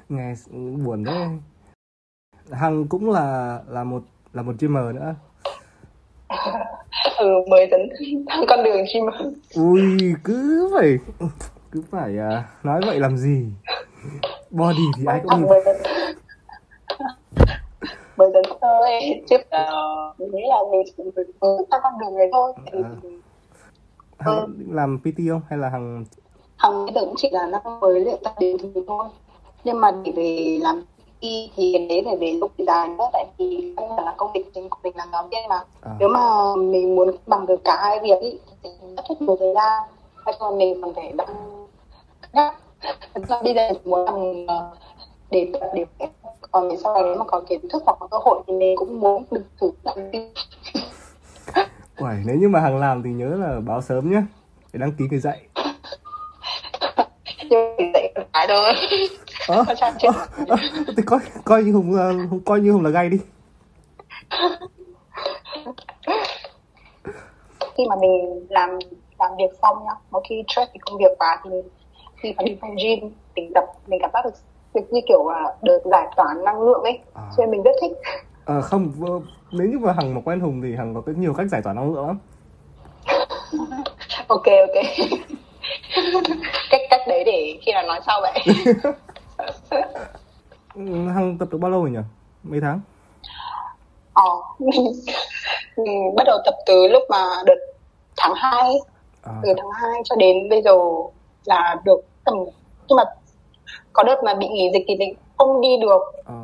nghe 0.08 0.34
buồn 0.84 1.04
đấy. 1.04 1.14
Hằng 2.50 2.88
cũng 2.88 3.10
là 3.10 3.58
là 3.68 3.84
một 3.84 4.02
là 4.32 4.42
một 4.42 4.52
streamer 4.58 4.94
nữa. 4.94 5.14
ừ 7.18 7.26
mới 7.50 7.70
sang 8.28 8.44
con 8.48 8.64
đường 8.64 8.84
chim 8.92 9.02
Ui, 9.54 10.14
cứ 10.24 10.70
phải 10.78 10.98
cứ 11.72 11.82
phải 11.90 12.18
à, 12.18 12.44
nói 12.62 12.80
vậy 12.86 13.00
làm 13.00 13.16
gì? 13.16 13.44
Body 14.50 14.84
thì 14.96 15.04
ai 15.06 15.20
cũng 15.22 15.40
nhìn. 15.40 15.48
Mới 18.16 18.30
dấn 18.32 18.42
thôi 18.60 18.90
chứ 19.30 19.36
uh, 19.36 20.20
mình 20.20 20.30
nghĩ 20.32 20.42
là 20.48 20.56
mình 20.70 21.10
mới 21.40 21.56
sang 21.70 21.80
con 21.82 21.92
đường 22.00 22.18
này 22.18 22.28
thôi. 22.32 22.52
À. 24.18 24.32
Định 24.56 24.74
làm 24.76 24.98
PT 24.98 25.18
không? 25.28 25.40
Hay 25.48 25.58
là 25.58 25.68
Hằng 25.68 26.04
hằng 26.56 26.84
bây 26.84 26.94
giờ 26.94 27.00
cũng 27.00 27.14
chỉ 27.16 27.28
là 27.32 27.46
năm 27.46 27.62
mới 27.80 28.00
luyện 28.00 28.16
tập 28.24 28.34
đến 28.40 28.56
thì 28.62 28.68
thôi. 28.86 29.08
Nhưng 29.64 29.80
mà 29.80 29.90
để 30.04 30.12
về 30.16 30.58
làm 30.62 30.82
y 31.20 31.50
thì 31.56 31.74
cái 31.78 31.86
đấy 31.88 32.02
phải 32.04 32.16
về 32.16 32.32
lúc 32.32 32.52
dài 32.58 32.88
nữa 32.88 33.04
tại 33.12 33.26
vì 33.38 33.74
bản 33.76 34.04
là 34.04 34.14
công 34.16 34.32
việc 34.32 34.54
chính 34.54 34.68
của 34.68 34.78
mình 34.82 34.96
là 34.96 35.06
giáo 35.12 35.28
viên 35.30 35.48
mà. 35.48 35.60
À. 35.80 35.92
nếu 35.98 36.08
mà 36.08 36.54
mình 36.56 36.96
muốn 36.96 37.16
bằng 37.26 37.46
được 37.46 37.64
cả 37.64 37.76
hai 37.80 38.00
việc 38.02 38.20
ý, 38.20 38.38
thì 38.62 38.70
rất 38.96 39.20
nhiều 39.20 39.36
thời 39.40 39.54
gian. 39.54 39.82
Hay 40.26 40.34
là 40.40 40.50
mình 40.50 40.82
còn 40.82 40.94
phải 40.94 41.12
đăng 41.12 41.61
nhắc 42.32 42.54
Thật 43.14 43.22
ra 43.28 43.36
bây 43.42 43.54
giờ 43.54 43.68
muốn 43.84 44.04
làm 44.04 44.46
ờ, 44.46 44.70
để 45.30 45.50
tập 45.52 45.70
để 45.74 45.84
còn 46.50 46.68
về 46.68 46.76
sau 46.76 46.94
này 46.94 47.02
nếu 47.04 47.16
mà 47.16 47.24
có 47.24 47.40
kiến 47.48 47.60
thức 47.68 47.82
hoặc 47.86 47.96
có 48.00 48.06
cơ 48.06 48.18
hội 48.20 48.42
thì 48.46 48.52
mình 48.52 48.76
cũng 48.76 49.00
muốn 49.00 49.24
được 49.30 49.44
thử 49.60 49.70
làm 49.82 49.96
Uầy, 51.96 52.16
nếu 52.24 52.36
như 52.36 52.48
mà 52.48 52.60
Hằng 52.60 52.78
làm 52.78 53.02
thì 53.02 53.10
nhớ 53.10 53.36
là 53.36 53.60
báo 53.60 53.82
sớm 53.82 54.10
nhé 54.10 54.22
để 54.72 54.80
đăng 54.80 54.92
ký 54.92 55.04
người 55.10 55.20
dạy. 55.20 55.40
dạy 57.50 58.12
cái 58.32 58.46
thôi 58.48 58.74
chuyện 59.98 60.12
ơ, 60.48 60.56
thì 60.96 61.02
coi 61.06 61.20
coi 61.44 61.64
như 61.64 61.72
Hùng 61.72 61.94
là 61.94 62.12
coi 62.46 62.60
như 62.60 62.72
Hùng 62.72 62.84
là 62.84 62.90
gay 62.90 63.08
đi. 63.08 63.18
khi 67.76 67.86
mà 67.88 67.96
mình 68.00 68.46
làm 68.48 68.78
làm 69.18 69.30
việc 69.38 69.58
xong 69.62 69.84
nhá 69.84 69.92
một 70.10 70.22
khi 70.28 70.42
stress 70.48 70.72
vì 70.74 70.80
công 70.80 70.98
việc 70.98 71.18
quá 71.18 71.40
thì 71.44 71.50
khi 72.22 72.34
mà 72.38 72.42
đi 72.44 72.56
phòng 72.60 72.74
gym 72.76 73.10
mình 73.36 73.52
tập 73.54 73.64
mình 73.86 73.98
cảm 74.02 74.10
giác 74.14 74.24
được 74.24 74.30
được 74.74 74.92
như 74.92 75.00
kiểu 75.08 75.28
là 75.28 75.54
được 75.62 75.78
giải 75.90 76.06
tỏa 76.16 76.26
năng 76.44 76.60
lượng 76.62 76.82
ấy 76.82 76.98
À. 77.14 77.22
cho 77.36 77.42
nên 77.44 77.50
mình 77.50 77.62
rất 77.62 77.70
thích 77.80 77.92
Ờ 78.44 78.60
không, 78.62 78.92
nếu 79.52 79.68
như 79.68 79.78
mà 79.78 79.92
Hằng 79.92 80.14
mà 80.14 80.20
quen 80.24 80.40
Hùng 80.40 80.60
thì 80.62 80.76
Hằng 80.76 80.94
có 80.94 81.00
cái 81.06 81.14
nhiều 81.18 81.34
cách 81.34 81.46
giải 81.50 81.62
tỏa 81.64 81.72
năng 81.72 81.94
lượng 81.94 82.06
lắm. 82.06 82.18
ok 84.26 84.44
ok 84.46 84.84
cách 86.70 86.80
cách 86.90 87.00
đấy 87.08 87.24
để 87.24 87.58
khi 87.62 87.72
nào 87.72 87.82
nói 87.82 88.00
sau 88.06 88.20
vậy 88.20 88.32
Hằng 91.14 91.36
tập 91.38 91.48
được 91.52 91.58
bao 91.58 91.70
lâu 91.70 91.80
rồi 91.80 91.90
nhỉ? 91.90 91.98
Mấy 92.42 92.60
tháng? 92.60 92.80
ờ 94.12 94.24
mình, 94.58 94.92
mình 95.76 96.14
bắt 96.16 96.24
đầu 96.26 96.38
tập 96.44 96.54
từ 96.66 96.88
lúc 96.88 97.02
mà 97.10 97.24
đợt 97.46 97.54
tháng 98.16 98.32
2 98.36 98.72
À, 99.22 99.32
từ 99.42 99.48
tháng 99.56 99.70
2 99.70 99.90
cho 100.04 100.16
đến 100.16 100.48
bây 100.50 100.62
giờ 100.62 100.72
là 101.44 101.76
được 101.84 102.00
tầm 102.24 102.34
nhưng 102.88 102.96
mà 102.96 103.04
có 103.92 104.02
đợt 104.02 104.22
mà 104.24 104.34
bị 104.34 104.48
nghỉ 104.48 104.70
dịch 104.72 104.84
thì 104.88 104.96
mình 104.96 105.14
không 105.38 105.60
đi 105.60 105.76
được. 105.80 106.02
Ờ, 106.24 106.34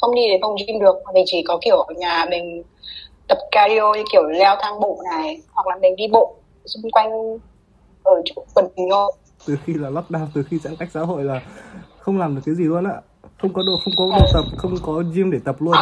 không 0.00 0.14
đi 0.14 0.28
đến 0.28 0.40
phòng 0.42 0.56
gym 0.56 0.80
được. 0.80 0.96
Mình 1.14 1.24
chỉ 1.26 1.42
có 1.42 1.58
kiểu 1.62 1.76
ở 1.76 1.94
nhà 1.96 2.26
mình 2.30 2.62
tập 3.28 3.38
cardio 3.50 3.94
như 3.94 4.04
kiểu 4.12 4.22
leo 4.22 4.56
thang 4.60 4.80
bộ 4.80 4.98
này 5.10 5.40
hoặc 5.52 5.66
là 5.66 5.76
mình 5.76 5.96
đi 5.96 6.04
bộ 6.12 6.34
xung 6.66 6.90
quanh 6.90 7.38
ở 8.02 8.22
chỗ 8.24 8.42
quần 8.54 8.68
mình 8.76 8.88
thôi. 8.90 9.12
Từ 9.46 9.56
khi 9.64 9.74
là 9.74 9.90
lockdown, 9.90 10.26
từ 10.34 10.42
khi 10.50 10.58
giãn 10.58 10.76
cách 10.76 10.88
xã 10.94 11.00
hội 11.00 11.24
là 11.24 11.40
không 11.98 12.18
làm 12.18 12.34
được 12.34 12.42
cái 12.46 12.54
gì 12.54 12.64
luôn 12.64 12.84
ạ. 12.84 12.96
Không 13.42 13.52
có 13.52 13.62
đồ, 13.66 13.72
không 13.84 13.94
có 13.98 14.18
đồ 14.18 14.26
tập, 14.32 14.44
không 14.56 14.74
có 14.86 15.02
gym 15.14 15.30
để 15.30 15.38
tập 15.44 15.56
luôn. 15.58 15.74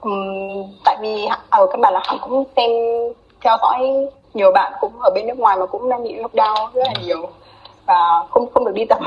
um, 0.00 0.72
tại 0.84 0.96
vì 1.00 1.26
ở 1.50 1.66
các 1.66 1.80
bạn 1.80 1.92
là 1.92 2.00
hằng 2.04 2.18
cũng 2.22 2.44
xem 2.56 2.70
theo 3.40 3.56
dõi 3.60 4.08
nhiều 4.34 4.52
bạn 4.52 4.72
cũng 4.80 5.00
ở 5.00 5.10
bên 5.14 5.26
nước 5.26 5.38
ngoài 5.38 5.56
mà 5.60 5.66
cũng 5.66 5.88
đang 5.88 6.02
bị 6.02 6.14
lockdown 6.14 6.72
rất 6.72 6.82
là 6.84 6.92
nhiều 7.06 7.28
không 8.32 8.50
không 8.54 8.64
được 8.64 8.74
đi 8.74 8.84
tập 8.84 8.98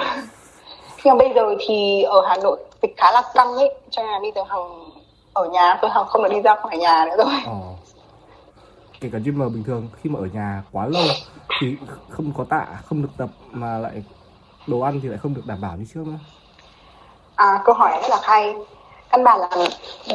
nhưng 1.03 1.17
mà 1.17 1.23
bây 1.25 1.33
giờ 1.35 1.55
thì 1.67 2.01
ở 2.03 2.25
Hà 2.27 2.35
Nội 2.43 2.59
dịch 2.81 2.93
khá 2.97 3.11
là 3.11 3.21
căng 3.33 3.53
ấy 3.55 3.73
cho 3.89 4.01
nên 4.03 4.11
là 4.11 4.19
bây 4.19 4.31
giờ 4.35 4.43
hằng 4.49 4.89
ở 5.33 5.45
nhà 5.45 5.77
thôi 5.81 5.89
hằng 5.93 6.05
không 6.05 6.23
được 6.23 6.29
đi 6.31 6.41
ra 6.41 6.55
khỏi 6.55 6.77
nhà 6.77 7.05
nữa 7.05 7.15
rồi 7.17 7.33
Ồ. 7.45 7.53
kể 9.01 9.09
cả 9.13 9.19
gym 9.25 9.39
bình 9.53 9.63
thường 9.67 9.87
khi 10.01 10.09
mà 10.09 10.19
ở 10.19 10.25
nhà 10.33 10.63
quá 10.71 10.85
lâu 10.85 11.03
thì 11.59 11.75
không 12.09 12.31
có 12.37 12.45
tạ 12.49 12.65
không 12.85 13.01
được 13.01 13.09
tập 13.17 13.29
mà 13.51 13.77
lại 13.77 14.03
đồ 14.67 14.79
ăn 14.79 14.99
thì 15.03 15.09
lại 15.09 15.17
không 15.23 15.33
được 15.33 15.41
đảm 15.45 15.61
bảo 15.61 15.71
như 15.77 15.85
trước 15.93 16.07
nữa 16.07 16.19
à 17.35 17.61
câu 17.65 17.75
hỏi 17.75 17.91
rất 18.01 18.09
là 18.09 18.19
hay 18.23 18.55
căn 19.09 19.23
bản 19.23 19.39
là 19.39 19.49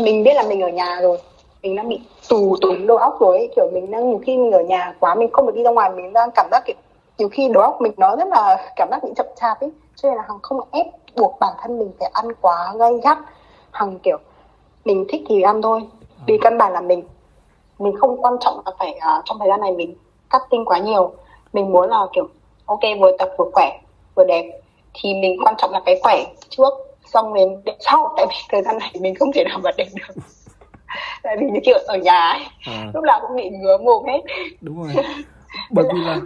mình 0.01 0.25
biết 0.25 0.35
là 0.35 0.43
mình 0.43 0.61
ở 0.61 0.69
nhà 0.69 1.01
rồi 1.03 1.19
mình 1.63 1.77
đang 1.77 1.89
bị 1.89 2.01
tù 2.29 2.57
túng 2.61 2.87
đầu 2.87 2.97
óc 2.97 3.17
rồi 3.21 3.39
ấy. 3.39 3.49
kiểu 3.57 3.71
mình 3.73 3.91
đang 3.91 4.09
nhiều 4.09 4.21
khi 4.27 4.37
mình 4.37 4.53
ở 4.53 4.63
nhà 4.63 4.95
quá 5.01 5.15
mình 5.15 5.29
không 5.33 5.47
được 5.47 5.53
đi 5.57 5.63
ra 5.63 5.71
ngoài 5.71 5.91
mình 5.91 6.13
đang 6.13 6.31
cảm 6.35 6.49
giác 6.51 6.63
kiểu 6.67 6.77
nhiều 7.21 7.29
khi 7.29 7.49
đầu 7.49 7.63
óc 7.63 7.81
mình 7.81 7.93
nó 7.97 8.17
rất 8.17 8.29
là 8.29 8.73
cảm 8.77 8.89
giác 8.91 9.05
bị 9.05 9.11
chậm 9.17 9.27
chạp 9.37 9.61
ấy 9.61 9.71
cho 9.97 10.09
nên 10.09 10.17
là 10.17 10.25
hằng 10.29 10.39
không 10.43 10.61
ép 10.71 10.87
buộc 11.17 11.37
bản 11.41 11.53
thân 11.63 11.79
mình 11.79 11.93
phải 11.99 12.11
ăn 12.15 12.33
quá 12.41 12.75
gay 12.79 12.93
gắt. 13.05 13.19
Hằng 13.71 13.99
kiểu 13.99 14.19
mình 14.85 15.05
thích 15.09 15.23
thì 15.29 15.43
ăn 15.43 15.63
thôi. 15.63 15.81
Vì 16.27 16.39
căn 16.43 16.59
bản 16.59 16.73
là 16.73 16.81
mình 16.81 17.03
mình 17.79 17.97
không 18.01 18.23
quan 18.23 18.37
trọng 18.41 18.61
là 18.67 18.73
phải 18.79 18.91
uh, 18.97 19.25
trong 19.25 19.39
thời 19.39 19.49
gian 19.49 19.61
này 19.61 19.73
mình 19.73 19.97
cắt 20.31 20.43
tinh 20.51 20.65
quá 20.65 20.79
nhiều. 20.79 21.13
Mình 21.53 21.73
muốn 21.73 21.91
là 21.91 22.07
kiểu 22.13 22.29
ok 22.67 22.81
vừa 23.01 23.17
tập 23.19 23.29
vừa 23.39 23.51
khỏe 23.53 23.79
vừa 24.15 24.25
đẹp 24.25 24.61
thì 24.95 25.15
mình 25.15 25.37
quan 25.45 25.55
trọng 25.59 25.71
là 25.71 25.81
cái 25.87 26.01
khỏe 26.03 26.25
trước 26.49 26.73
xong 27.05 27.35
đến 27.35 27.61
đẹp 27.65 27.77
sau. 27.81 28.15
Tại 28.17 28.27
vì 28.29 28.37
thời 28.49 28.63
gian 28.63 28.79
này 28.79 28.91
mình 29.01 29.15
không 29.15 29.33
thể 29.33 29.45
nào 29.45 29.59
mà 29.63 29.71
đẹp 29.77 29.89
được. 29.95 30.15
Tại 31.23 31.37
vì 31.41 31.47
như 31.51 31.61
kiểu 31.65 31.79
ở 31.87 31.97
nhà 31.97 32.21
ấy, 32.21 32.41
à, 32.67 32.91
lúc 32.95 33.05
nào 33.05 33.21
cũng 33.23 33.37
bị 33.37 33.51
ngứa 33.51 33.79
mồm 33.79 34.05
hết. 34.05 34.21
Đúng 34.61 34.83
rồi 34.83 35.05
bởi 35.75 35.85
vì 35.95 36.01
là 36.01 36.21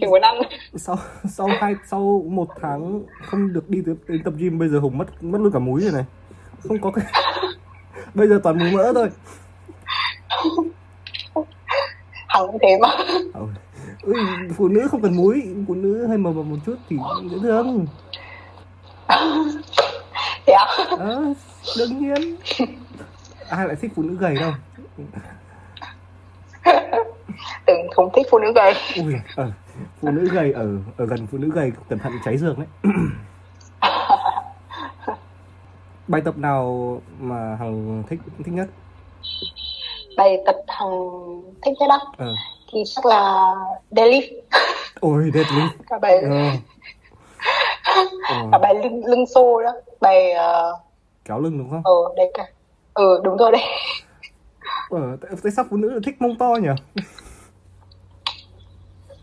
kiểu 0.00 0.10
muốn 0.10 0.20
ăn 0.20 0.34
sau 0.74 0.98
sau 1.30 1.48
hai 1.60 1.74
sau 1.86 2.24
một 2.28 2.48
tháng 2.60 3.02
không 3.26 3.52
được 3.52 3.70
đi 3.70 3.82
tới, 3.86 3.94
đến 4.08 4.22
tập 4.24 4.34
gym 4.36 4.58
bây 4.58 4.68
giờ 4.68 4.78
hùng 4.78 4.98
mất 4.98 5.24
mất 5.24 5.40
luôn 5.40 5.52
cả 5.52 5.58
múi 5.58 5.80
rồi 5.80 5.92
này. 5.92 6.04
Không 6.68 6.80
có 6.80 6.90
cái 6.90 7.04
bây 8.14 8.28
giờ 8.28 8.40
toàn 8.42 8.58
múi 8.58 8.72
mỡ 8.72 8.92
thôi. 8.94 9.10
Cũng 12.38 12.58
thế 12.62 12.78
mà. 12.80 12.88
Ui, 14.02 14.20
phụ 14.56 14.68
nữ 14.68 14.88
không 14.90 15.02
cần 15.02 15.16
múi 15.16 15.42
phụ 15.68 15.74
nữ 15.74 16.06
hơi 16.06 16.18
mờ 16.18 16.32
mờ 16.32 16.42
một 16.42 16.56
chút 16.66 16.76
thì 16.88 16.96
dễ 17.30 17.38
thương. 17.42 17.86
Thế 20.46 20.52
à? 20.52 20.64
à, 20.98 21.16
đương 21.78 21.98
nhiên. 21.98 22.36
Ai 23.48 23.66
lại 23.66 23.76
thích 23.76 23.92
phụ 23.96 24.02
nữ 24.02 24.16
gầy 24.20 24.36
đâu 24.36 24.52
tưởng 27.66 27.88
không 27.94 28.10
thích 28.14 28.26
phụ 28.30 28.38
nữ 28.38 28.52
gầy. 28.54 28.74
Ui 29.04 29.14
ờ, 29.36 29.50
phụ 30.00 30.10
nữ 30.10 30.28
gầy 30.32 30.52
ở 30.52 30.68
ở 30.96 31.06
gần 31.06 31.26
phụ 31.32 31.38
nữ 31.38 31.50
gầy 31.54 31.72
cẩn 31.88 31.98
thận 31.98 32.12
cháy 32.24 32.36
giường 32.38 32.56
đấy. 32.58 32.92
Bài 36.08 36.22
tập 36.24 36.38
nào 36.38 37.00
mà 37.20 37.56
hằng 37.60 38.02
thích 38.08 38.20
thích 38.44 38.52
nhất? 38.54 38.68
Bài 40.16 40.42
tập 40.46 40.56
hằng 40.68 40.90
thích 41.62 41.74
nhất 41.80 41.90
á? 41.90 41.98
Ờ. 42.16 42.34
Thì 42.72 42.82
chắc 42.86 43.06
là 43.06 43.54
deadlift. 43.90 44.40
Ôi 45.00 45.30
deadlift. 45.34 45.68
Cả 45.88 45.98
bài 45.98 46.18
ờ. 46.18 46.50
Cả 48.52 48.58
bài 48.58 48.74
lưng 48.74 49.06
lưng 49.06 49.26
xô 49.26 49.62
đó. 49.62 49.72
Bài 50.00 50.32
ờ 50.32 50.78
kéo 51.24 51.40
lưng 51.40 51.58
đúng 51.58 51.70
không? 51.70 51.82
ờ 51.84 52.14
đấy 52.16 52.30
cả 52.34 52.46
ừ 52.94 53.20
đúng 53.24 53.36
rồi 53.36 53.52
đấy. 53.52 53.62
Ờ 54.90 55.16
tại, 55.42 55.52
sao 55.56 55.64
phụ 55.70 55.76
nữ 55.76 56.00
thích 56.04 56.16
mông 56.22 56.38
to 56.38 56.54
nhỉ 56.62 56.68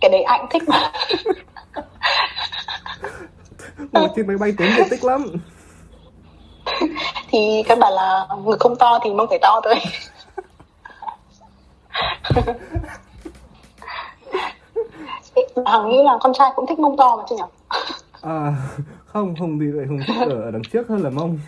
cái 0.01 0.11
đấy 0.11 0.23
anh 0.23 0.45
thích 0.49 0.63
mà. 0.67 0.91
Ngồi 3.91 4.09
trên 4.15 4.27
máy 4.27 4.37
bay 4.37 4.53
tốn 4.57 4.67
diện 4.77 4.87
tích 4.89 5.03
lắm. 5.03 5.25
Thì 7.29 7.63
căn 7.67 7.79
bản 7.79 7.93
là 7.93 8.27
ngực 8.45 8.59
không 8.59 8.75
to 8.75 8.99
thì 9.03 9.13
mông 9.13 9.27
phải 9.29 9.39
to 9.41 9.61
thôi. 9.63 9.75
Hằng 15.65 15.89
nghĩ 15.89 16.03
là 16.03 16.17
con 16.21 16.33
trai 16.33 16.49
cũng 16.55 16.67
thích 16.67 16.79
mông 16.79 16.97
to 16.97 17.15
mà 17.17 17.23
chứ 17.29 17.35
nhỉ 17.35 17.43
à 18.21 18.53
không 19.05 19.35
hùng 19.35 19.59
thì 19.59 19.65
lại 19.65 19.85
hùng 19.85 19.99
thích 20.07 20.15
ở, 20.29 20.51
đằng 20.51 20.61
trước 20.61 20.87
hơn 20.89 21.03
là 21.03 21.09
mông. 21.09 21.39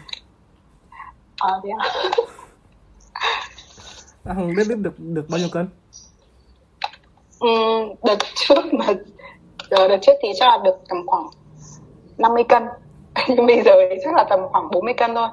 À 1.38 1.52
thế 1.64 1.70
à? 1.80 1.90
À, 4.24 4.34
hùng 4.34 4.54
deadlift 4.54 4.82
được 4.82 5.00
được 5.00 5.26
bao 5.30 5.40
nhiêu 5.40 5.50
cân 5.52 5.68
Ừ, 7.44 7.50
đợt 8.04 8.18
trước 8.36 8.74
mà 8.74 8.86
đợt 9.70 9.98
trước 10.02 10.12
thì 10.22 10.30
chắc 10.36 10.46
là 10.46 10.58
được 10.64 10.76
tầm 10.90 10.98
khoảng 11.06 11.28
50 12.18 12.44
cân. 12.50 12.64
Nhưng 13.30 13.46
bây 13.46 13.62
giờ 13.62 13.72
thì 13.90 13.96
chắc 14.04 14.16
là 14.16 14.26
tầm 14.30 14.40
khoảng 14.52 14.70
40 14.72 14.94
cân 14.94 15.16
thôi. 15.16 15.28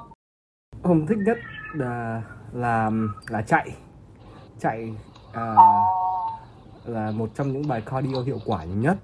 Hùng 0.83 1.07
thích 1.07 1.17
nhất 1.25 1.37
là 1.73 2.21
là 2.53 2.91
là 3.29 3.41
chạy. 3.41 3.69
Chạy 4.59 4.93
à, 5.33 5.55
là 6.85 7.11
một 7.11 7.29
trong 7.35 7.53
những 7.53 7.67
bài 7.67 7.81
cardio 7.85 8.21
hiệu 8.25 8.39
quả 8.45 8.63
nhất 8.63 8.97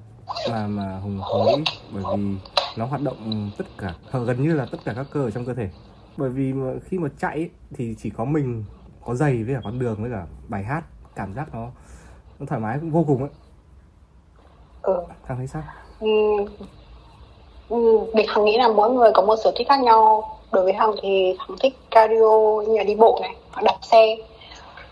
mà 0.49 0.67
mà 0.67 0.99
hùng 0.99 1.21
thấy 1.33 1.63
bởi 1.93 2.03
vì 2.17 2.35
nó 2.77 2.85
hoạt 2.85 3.01
động 3.01 3.51
tất 3.57 3.65
cả 3.77 3.93
gần 4.13 4.43
như 4.43 4.53
là 4.53 4.65
tất 4.71 4.77
cả 4.85 4.93
các 4.95 5.05
cơ 5.11 5.23
ở 5.23 5.31
trong 5.31 5.45
cơ 5.45 5.53
thể. 5.53 5.69
Bởi 6.17 6.29
vì 6.29 6.53
mà 6.53 6.73
khi 6.85 6.99
mà 6.99 7.09
chạy 7.19 7.33
ấy, 7.33 7.49
thì 7.75 7.95
chỉ 7.97 8.09
có 8.09 8.25
mình 8.25 8.63
có 9.05 9.15
giày 9.15 9.43
với 9.43 9.55
cả 9.55 9.61
con 9.63 9.79
đường 9.79 10.01
với 10.01 10.11
cả 10.11 10.25
bài 10.47 10.63
hát 10.63 10.83
cảm 11.15 11.33
giác 11.33 11.53
nó 11.53 11.67
nó 12.39 12.45
thoải 12.45 12.61
mái 12.61 12.77
vô 12.81 13.03
cùng 13.07 13.19
ấy. 13.19 13.29
Ừ. 14.81 14.95
thằng 15.27 15.37
thấy 15.37 15.47
sao? 15.47 15.63
Ừm, 15.99 16.45
ừm, 17.69 18.05
mình 18.13 18.25
hằng 18.29 18.45
nghĩ 18.45 18.57
là 18.57 18.67
mỗi 18.67 18.89
người 18.89 19.11
có 19.13 19.21
một 19.21 19.35
sở 19.43 19.51
thích 19.55 19.67
khác 19.69 19.79
nhau. 19.79 20.33
Đối 20.51 20.63
với 20.63 20.73
hằng 20.73 20.91
thì 21.01 21.35
hằng 21.39 21.57
thích 21.59 21.73
cardio 21.91 22.61
như 22.67 22.77
là 22.77 22.83
đi 22.83 22.95
bộ 22.95 23.19
này 23.21 23.35
hoặc 23.51 23.61
đạp 23.63 23.77
xe. 23.81 24.15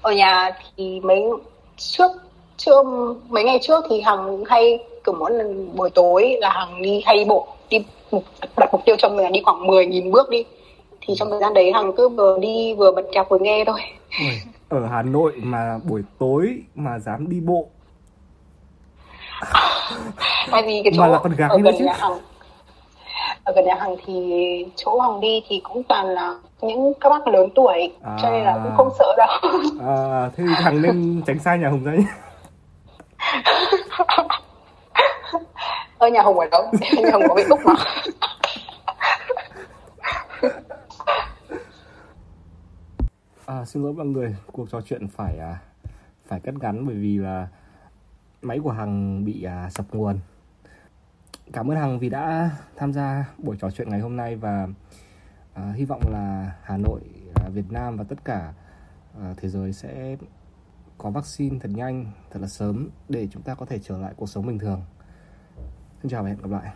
Ở 0.02 0.12
nhà 0.12 0.52
thì 0.78 1.00
mấy 1.00 1.24
trước 1.78 2.12
chưa 2.58 2.84
mấy 3.30 3.44
ngày 3.44 3.60
trước 3.62 3.86
thì 3.90 4.02
hằng 4.02 4.46
hay 4.46 4.80
kiểu 5.04 5.16
mỗi 5.20 5.32
lần 5.32 5.76
buổi 5.76 5.90
tối 5.90 6.38
là 6.40 6.50
hằng 6.50 6.82
đi 6.82 7.02
hay 7.06 7.18
đi 7.18 7.26
bộ 7.26 7.48
đi 7.70 7.86
đặt 8.58 8.70
mục 8.72 8.82
tiêu 8.86 8.96
cho 9.00 9.10
mình 9.10 9.24
là 9.24 9.30
đi 9.30 9.42
khoảng 9.46 9.68
10.000 9.68 10.12
bước 10.12 10.30
đi. 10.30 10.44
Thì 11.02 11.14
trong 11.18 11.30
thời 11.30 11.40
gian 11.40 11.54
đấy 11.54 11.72
hằng 11.74 11.94
cứ 11.98 12.10
vừa 12.10 12.40
đi 12.40 12.74
vừa 12.74 12.92
bật 12.92 13.06
nhạc 13.12 13.30
vừa 13.30 13.40
nghe 13.40 13.64
thôi 13.66 13.80
ở 14.70 14.86
Hà 14.88 15.02
Nội 15.02 15.34
mà 15.44 15.78
buổi 15.90 16.02
tối 16.20 16.62
mà 16.76 17.00
dám 17.00 17.30
đi 17.30 17.40
bộ. 17.40 17.68
Tại 20.52 20.64
vì 20.66 20.82
cái 20.84 20.94
chỗ 20.96 21.02
Mà 21.02 21.08
là 21.08 21.20
con 21.24 21.32
gái 21.36 21.50
ở 21.50 21.58
gần 21.64 21.76
chứ. 21.80 21.86
nhà 21.86 21.94
hằng 22.00 22.20
ở 23.44 23.54
gần 23.56 23.66
nhà 23.66 23.76
hằng 23.80 23.96
thì 24.06 24.34
chỗ 24.76 25.00
hằng 25.00 25.20
đi 25.20 25.44
thì 25.48 25.62
cũng 25.64 25.84
toàn 25.84 26.06
là 26.08 26.36
những 26.62 26.94
các 27.02 27.10
bác 27.10 27.28
lớn 27.28 27.50
tuổi 27.56 27.94
cho 28.22 28.30
nên 28.32 28.44
là 28.44 28.54
cũng 28.64 28.72
À. 28.72 28.76
không 28.78 28.90
sợ 29.00 29.16
đâu. 29.18 29.28
À, 29.96 30.30
thế 30.36 30.44
thì 30.48 30.54
thằng 30.64 30.82
nên 30.82 31.22
tránh 31.28 31.40
xa 31.40 31.56
nhà 31.56 31.70
Hùng 31.70 31.84
ra 31.84 31.92
nhé. 31.92 32.06
Ơ 35.98 36.08
nhà 36.08 36.22
hùng 36.22 36.40
ở 36.40 36.46
đâu? 36.52 36.62
Nhà 37.04 37.12
hùng 37.14 37.24
có 37.30 37.36
bị 37.36 37.44
úc 37.50 37.60
mà 37.66 37.74
À, 43.46 43.66
xin 43.66 43.84
lỗi 43.84 43.94
mọi 43.94 44.06
người, 44.06 44.36
cuộc 44.52 44.70
trò 44.70 44.82
chuyện 44.82 45.08
phải 45.08 45.38
à, 45.38 45.62
phải 46.28 46.40
cắt 46.40 46.56
ngắn 46.62 46.86
bởi 46.86 46.96
vì 46.96 47.18
là 47.18 47.48
máy 48.42 48.60
của 48.64 48.72
Hằng 48.72 49.26
bị 49.26 49.44
à, 49.44 49.70
sập 49.70 49.94
nguồn. 49.94 50.20
Cảm 51.54 51.72
ơn 51.72 51.78
Hằng 51.78 52.00
vì 52.00 52.10
đã 52.10 52.50
tham 52.76 52.94
gia 52.94 53.26
buổi 53.38 53.58
trò 53.62 53.72
chuyện 53.72 53.90
ngày 53.90 54.00
hôm 54.00 54.16
nay 54.16 54.36
và 54.36 54.68
à, 55.54 55.72
hy 55.76 55.86
vọng 55.86 56.02
là 56.12 56.56
Hà 56.64 56.78
Nội, 56.78 57.02
à, 57.36 57.50
Việt 57.50 57.72
Nam 57.72 57.98
và 57.98 58.04
tất 58.04 58.26
cả 58.26 58.54
à, 59.22 59.34
thế 59.38 59.50
giới 59.50 59.74
sẽ 59.74 60.18
có 60.98 61.10
vaccine 61.10 61.60
thật 61.60 61.70
nhanh, 61.74 62.12
thật 62.32 62.40
là 62.42 62.48
sớm 62.48 62.90
để 63.10 63.28
chúng 63.32 63.44
ta 63.44 63.56
có 63.56 63.66
thể 63.66 63.80
trở 63.80 63.98
lại 63.98 64.14
cuộc 64.18 64.30
sống 64.30 64.48
bình 64.48 64.60
thường. 64.60 64.82
Xin 66.02 66.10
chào 66.12 66.24
và 66.24 66.30
hẹn 66.30 66.42
gặp 66.42 66.50
lại. 66.50 66.74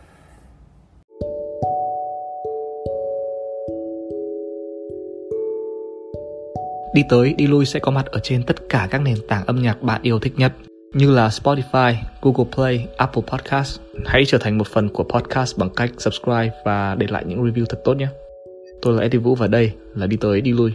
Đi 7.00 7.06
tới, 7.08 7.34
đi 7.38 7.46
lui 7.46 7.66
sẽ 7.66 7.80
có 7.80 7.90
mặt 7.90 8.06
ở 8.06 8.20
trên 8.22 8.42
tất 8.42 8.56
cả 8.68 8.88
các 8.90 9.00
nền 9.00 9.16
tảng 9.28 9.46
âm 9.46 9.62
nhạc 9.62 9.82
bạn 9.82 10.02
yêu 10.02 10.18
thích 10.18 10.32
nhất 10.36 10.52
như 10.94 11.10
là 11.10 11.28
Spotify, 11.28 11.94
Google 12.22 12.44
Play, 12.54 12.86
Apple 12.96 13.22
Podcast. 13.26 13.80
Hãy 14.06 14.24
trở 14.26 14.38
thành 14.38 14.58
một 14.58 14.66
phần 14.66 14.88
của 14.88 15.04
podcast 15.04 15.58
bằng 15.58 15.70
cách 15.76 15.90
subscribe 15.98 16.50
và 16.64 16.94
để 16.94 17.06
lại 17.10 17.24
những 17.26 17.44
review 17.44 17.64
thật 17.68 17.80
tốt 17.84 17.94
nhé. 17.94 18.08
Tôi 18.82 18.94
là 18.94 19.02
Eddie 19.02 19.20
Vũ 19.20 19.34
và 19.34 19.46
đây 19.46 19.72
là 19.94 20.06
Đi 20.06 20.16
tới, 20.16 20.40
đi 20.40 20.52
lui. 20.52 20.72